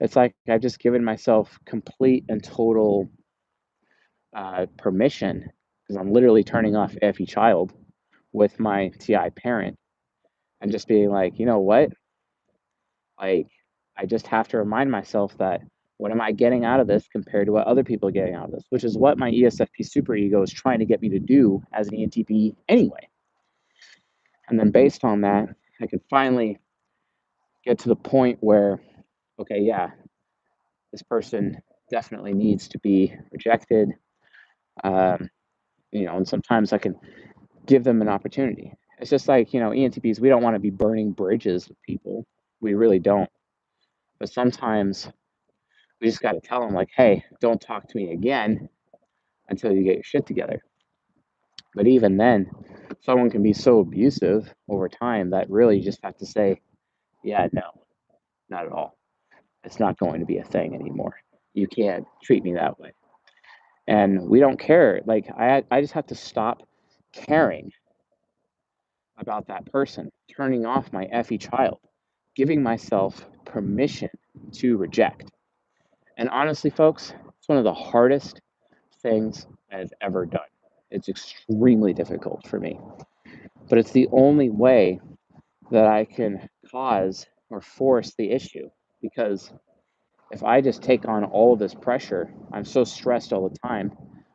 It's 0.00 0.16
like 0.16 0.34
I've 0.48 0.60
just 0.60 0.80
given 0.80 1.04
myself 1.04 1.58
complete 1.64 2.24
and 2.28 2.42
total 2.42 3.08
uh, 4.34 4.66
permission 4.76 5.48
because 5.86 5.96
I'm 5.96 6.12
literally 6.12 6.44
turning 6.44 6.76
off 6.76 6.96
FE 7.00 7.26
child 7.26 7.72
with 8.32 8.58
my 8.60 8.90
TI 8.98 9.30
parent 9.36 9.76
and 10.60 10.72
just 10.72 10.88
being 10.88 11.08
like, 11.10 11.38
you 11.38 11.46
know 11.46 11.60
what? 11.60 11.90
Like, 13.20 13.48
I 13.96 14.06
just 14.06 14.26
have 14.26 14.48
to 14.48 14.58
remind 14.58 14.90
myself 14.90 15.36
that 15.38 15.62
what 15.96 16.12
am 16.12 16.20
I 16.20 16.30
getting 16.30 16.64
out 16.64 16.78
of 16.78 16.86
this 16.86 17.08
compared 17.08 17.46
to 17.46 17.52
what 17.52 17.66
other 17.66 17.82
people 17.82 18.08
are 18.08 18.12
getting 18.12 18.34
out 18.34 18.46
of 18.46 18.52
this? 18.52 18.64
Which 18.70 18.84
is 18.84 18.96
what 18.96 19.18
my 19.18 19.30
ESFP 19.30 19.80
superego 19.80 20.44
is 20.44 20.52
trying 20.52 20.78
to 20.78 20.84
get 20.84 21.02
me 21.02 21.08
to 21.10 21.18
do 21.18 21.62
as 21.72 21.88
an 21.88 21.96
ENTP 21.96 22.54
anyway. 22.68 23.08
And 24.48 24.58
then 24.58 24.70
based 24.70 25.04
on 25.04 25.22
that, 25.22 25.48
I 25.80 25.86
can 25.86 26.00
finally 26.10 26.58
get 27.64 27.78
to 27.80 27.88
the 27.88 27.96
point 27.96 28.38
where, 28.40 28.80
okay, 29.38 29.60
yeah, 29.60 29.90
this 30.92 31.02
person 31.02 31.58
definitely 31.90 32.34
needs 32.34 32.68
to 32.68 32.78
be 32.78 33.14
rejected. 33.30 33.90
Um, 34.84 35.30
you 35.92 36.04
know, 36.04 36.16
and 36.16 36.28
sometimes 36.28 36.72
I 36.72 36.78
can 36.78 36.96
give 37.66 37.84
them 37.84 38.02
an 38.02 38.08
opportunity. 38.08 38.72
It's 38.98 39.10
just 39.10 39.28
like, 39.28 39.54
you 39.54 39.60
know, 39.60 39.70
ENTPs, 39.70 40.20
we 40.20 40.28
don't 40.28 40.42
want 40.42 40.54
to 40.56 40.60
be 40.60 40.70
burning 40.70 41.12
bridges 41.12 41.68
with 41.68 41.80
people. 41.82 42.26
We 42.60 42.74
really 42.74 42.98
don't. 42.98 43.30
But 44.18 44.30
sometimes 44.30 45.08
we 46.00 46.08
just 46.08 46.20
got 46.20 46.32
to 46.32 46.40
tell 46.40 46.60
them, 46.60 46.74
like, 46.74 46.88
hey, 46.96 47.24
don't 47.40 47.60
talk 47.60 47.88
to 47.88 47.96
me 47.96 48.12
again 48.12 48.68
until 49.48 49.72
you 49.72 49.84
get 49.84 49.94
your 49.94 50.04
shit 50.04 50.26
together. 50.26 50.62
But 51.78 51.86
even 51.86 52.16
then, 52.16 52.50
someone 53.02 53.30
can 53.30 53.44
be 53.44 53.52
so 53.52 53.78
abusive 53.78 54.52
over 54.68 54.88
time 54.88 55.30
that 55.30 55.48
really 55.48 55.76
you 55.76 55.84
just 55.84 56.00
have 56.02 56.16
to 56.16 56.26
say, 56.26 56.60
yeah, 57.22 57.46
no, 57.52 57.62
not 58.50 58.66
at 58.66 58.72
all. 58.72 58.98
It's 59.62 59.78
not 59.78 59.96
going 59.96 60.18
to 60.18 60.26
be 60.26 60.38
a 60.38 60.44
thing 60.44 60.74
anymore. 60.74 61.14
You 61.54 61.68
can't 61.68 62.04
treat 62.20 62.42
me 62.42 62.54
that 62.54 62.80
way. 62.80 62.94
And 63.86 64.28
we 64.28 64.40
don't 64.40 64.58
care. 64.58 65.02
Like, 65.06 65.30
I, 65.30 65.62
I 65.70 65.80
just 65.80 65.92
have 65.92 66.08
to 66.08 66.16
stop 66.16 66.64
caring 67.12 67.70
about 69.16 69.46
that 69.46 69.70
person, 69.70 70.10
turning 70.36 70.66
off 70.66 70.92
my 70.92 71.06
FE 71.22 71.38
child, 71.38 71.78
giving 72.34 72.60
myself 72.60 73.24
permission 73.44 74.10
to 74.54 74.78
reject. 74.78 75.30
And 76.16 76.28
honestly, 76.28 76.70
folks, 76.70 77.14
it's 77.38 77.48
one 77.48 77.58
of 77.58 77.62
the 77.62 77.72
hardest 77.72 78.40
things 79.00 79.46
I've 79.72 79.92
ever 80.00 80.26
done. 80.26 80.40
It's 80.90 81.08
extremely 81.08 81.92
difficult 81.92 82.46
for 82.46 82.58
me. 82.58 82.78
But 83.68 83.78
it's 83.78 83.92
the 83.92 84.08
only 84.12 84.50
way 84.50 85.00
that 85.70 85.86
I 85.86 86.04
can 86.04 86.48
cause 86.70 87.26
or 87.50 87.60
force 87.60 88.14
the 88.16 88.30
issue 88.30 88.68
because 89.02 89.52
if 90.30 90.42
I 90.44 90.60
just 90.60 90.82
take 90.82 91.06
on 91.06 91.24
all 91.24 91.56
this 91.56 91.74
pressure, 91.74 92.32
I'm 92.52 92.64
so 92.64 92.84
stressed 92.84 93.32
all 93.32 93.48
the 93.48 93.56
time, 93.58 93.92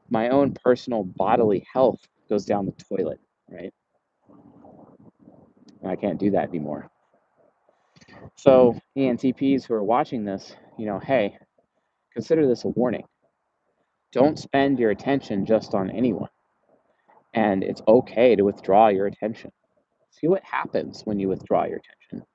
my 0.10 0.30
own 0.30 0.56
personal 0.64 1.04
bodily 1.04 1.66
health 1.72 2.00
goes 2.30 2.46
down 2.46 2.66
the 2.66 2.84
toilet, 2.96 3.20
right? 3.50 3.74
And 5.82 5.92
I 5.92 5.96
can't 5.96 6.20
do 6.20 6.32
that 6.32 6.50
anymore. 6.50 6.90
So, 8.36 8.80
ENTPs 8.98 9.66
who 9.66 9.74
are 9.74 9.84
watching 9.84 10.26
this, 10.26 10.56
you 10.78 10.86
know, 10.86 11.00
hey, 11.00 11.38
consider 12.14 12.48
this 12.48 12.64
a 12.64 12.70
warning. 12.70 13.06
Don't 14.12 14.38
spend 14.38 14.80
your 14.80 14.92
attention 14.92 15.46
just 15.46 15.74
on 15.74 15.90
anyone. 15.90 16.30
And 17.34 17.64
it's 17.64 17.82
okay 17.88 18.36
to 18.36 18.44
withdraw 18.44 18.90
your 18.90 19.08
attention. 19.08 19.52
See 20.12 20.28
what 20.28 20.44
happens 20.44 21.02
when 21.04 21.20
you 21.20 21.30
withdraw 21.30 21.66
your 21.66 21.80
attention. 21.80 22.28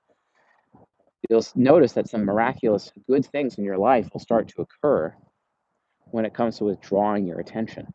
You'll 1.29 1.47
notice 1.55 1.93
that 1.93 2.09
some 2.09 2.25
miraculous 2.25 2.93
good 3.07 3.27
things 3.27 3.59
in 3.59 3.65
your 3.65 3.79
life 3.79 4.09
will 4.13 4.21
start 4.21 4.49
to 4.49 4.63
occur 4.63 5.15
when 6.11 6.25
it 6.25 6.35
comes 6.35 6.59
to 6.59 6.65
withdrawing 6.65 7.27
your 7.27 7.39
attention. 7.39 7.87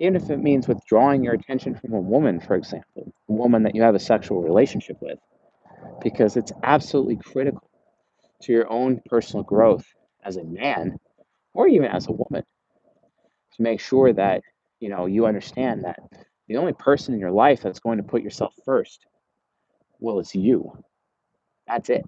Even 0.00 0.16
if 0.16 0.30
it 0.30 0.38
means 0.38 0.68
withdrawing 0.68 1.24
your 1.24 1.34
attention 1.34 1.74
from 1.74 1.92
a 1.92 2.00
woman, 2.00 2.40
for 2.40 2.54
example, 2.56 3.12
a 3.28 3.32
woman 3.32 3.62
that 3.64 3.74
you 3.74 3.82
have 3.82 3.94
a 3.94 4.00
sexual 4.00 4.42
relationship 4.42 4.96
with, 5.00 5.18
because 6.02 6.36
it's 6.36 6.52
absolutely 6.62 7.16
critical 7.16 7.68
to 8.42 8.52
your 8.52 8.70
own 8.70 9.00
personal 9.06 9.42
growth 9.42 9.84
as 10.24 10.36
a 10.36 10.44
man 10.44 10.98
or 11.54 11.66
even 11.66 11.88
as 11.88 12.06
a 12.08 12.12
woman 12.12 12.44
to 13.54 13.62
make 13.62 13.80
sure 13.80 14.12
that 14.12 14.42
you 14.80 14.88
know 14.88 15.06
you 15.06 15.26
understand 15.26 15.84
that 15.84 15.98
the 16.48 16.56
only 16.56 16.72
person 16.72 17.14
in 17.14 17.20
your 17.20 17.30
life 17.30 17.62
that's 17.62 17.80
going 17.80 17.98
to 17.98 18.04
put 18.04 18.22
yourself 18.22 18.54
first 18.64 19.06
well 20.00 20.18
it's 20.20 20.34
you. 20.34 20.72
That's 21.66 21.90
it. 21.90 22.04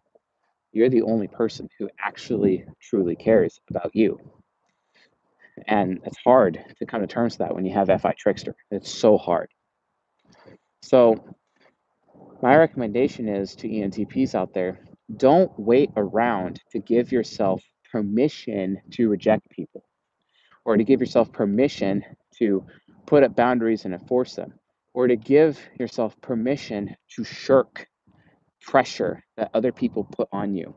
You're 0.72 0.88
the 0.88 1.02
only 1.02 1.28
person 1.28 1.68
who 1.78 1.88
actually 1.98 2.64
truly 2.80 3.16
cares 3.16 3.60
about 3.68 3.90
you. 3.94 4.18
And 5.66 6.00
it's 6.04 6.16
hard 6.24 6.64
to 6.78 6.86
come 6.86 7.00
to 7.00 7.06
terms 7.06 7.34
with 7.34 7.48
that 7.48 7.54
when 7.54 7.66
you 7.66 7.74
have 7.74 7.88
fi 8.00 8.14
trickster. 8.16 8.54
It's 8.70 8.90
so 8.90 9.18
hard. 9.18 9.50
So 10.82 11.36
my 12.40 12.56
recommendation 12.56 13.28
is 13.28 13.54
to 13.56 13.68
entps 13.68 14.34
out 14.34 14.54
there 14.54 14.80
don't 15.16 15.50
wait 15.58 15.90
around 15.96 16.60
to 16.70 16.78
give 16.78 17.10
yourself 17.10 17.60
permission 17.90 18.80
to 18.92 19.08
reject 19.08 19.50
people 19.50 19.82
or 20.64 20.76
to 20.76 20.84
give 20.84 21.00
yourself 21.00 21.32
permission 21.32 22.04
to 22.40 22.64
put 23.06 23.22
up 23.22 23.36
boundaries 23.36 23.84
and 23.84 23.94
enforce 23.94 24.34
them 24.34 24.54
or 24.94 25.06
to 25.06 25.16
give 25.16 25.60
yourself 25.78 26.20
permission 26.20 26.94
to 27.16 27.24
shirk 27.24 27.86
pressure 28.60 29.24
that 29.36 29.50
other 29.54 29.72
people 29.72 30.04
put 30.04 30.28
on 30.32 30.54
you. 30.54 30.74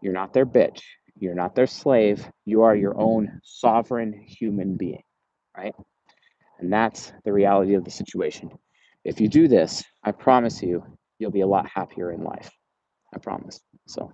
You're 0.00 0.12
not 0.12 0.32
their 0.32 0.46
bitch. 0.46 0.80
You're 1.18 1.34
not 1.34 1.54
their 1.54 1.66
slave. 1.66 2.28
You 2.44 2.62
are 2.62 2.76
your 2.76 2.98
own 2.98 3.40
sovereign 3.42 4.12
human 4.12 4.76
being, 4.76 5.02
right? 5.56 5.74
And 6.58 6.72
that's 6.72 7.12
the 7.24 7.32
reality 7.32 7.74
of 7.74 7.84
the 7.84 7.90
situation. 7.90 8.50
If 9.04 9.20
you 9.20 9.28
do 9.28 9.48
this, 9.48 9.84
I 10.04 10.12
promise 10.12 10.62
you, 10.62 10.84
you'll 11.18 11.30
be 11.30 11.42
a 11.42 11.46
lot 11.46 11.68
happier 11.68 12.12
in 12.12 12.22
life. 12.22 12.50
I 13.14 13.18
promise. 13.18 13.60
So, 13.86 14.12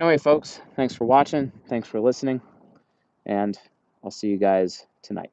anyway, 0.00 0.18
folks, 0.18 0.60
thanks 0.76 0.94
for 0.94 1.04
watching. 1.04 1.52
Thanks 1.68 1.88
for 1.88 2.00
listening. 2.00 2.40
And 3.26 3.58
I'll 4.02 4.10
see 4.10 4.28
you 4.28 4.38
guys 4.38 4.86
tonight. 5.02 5.30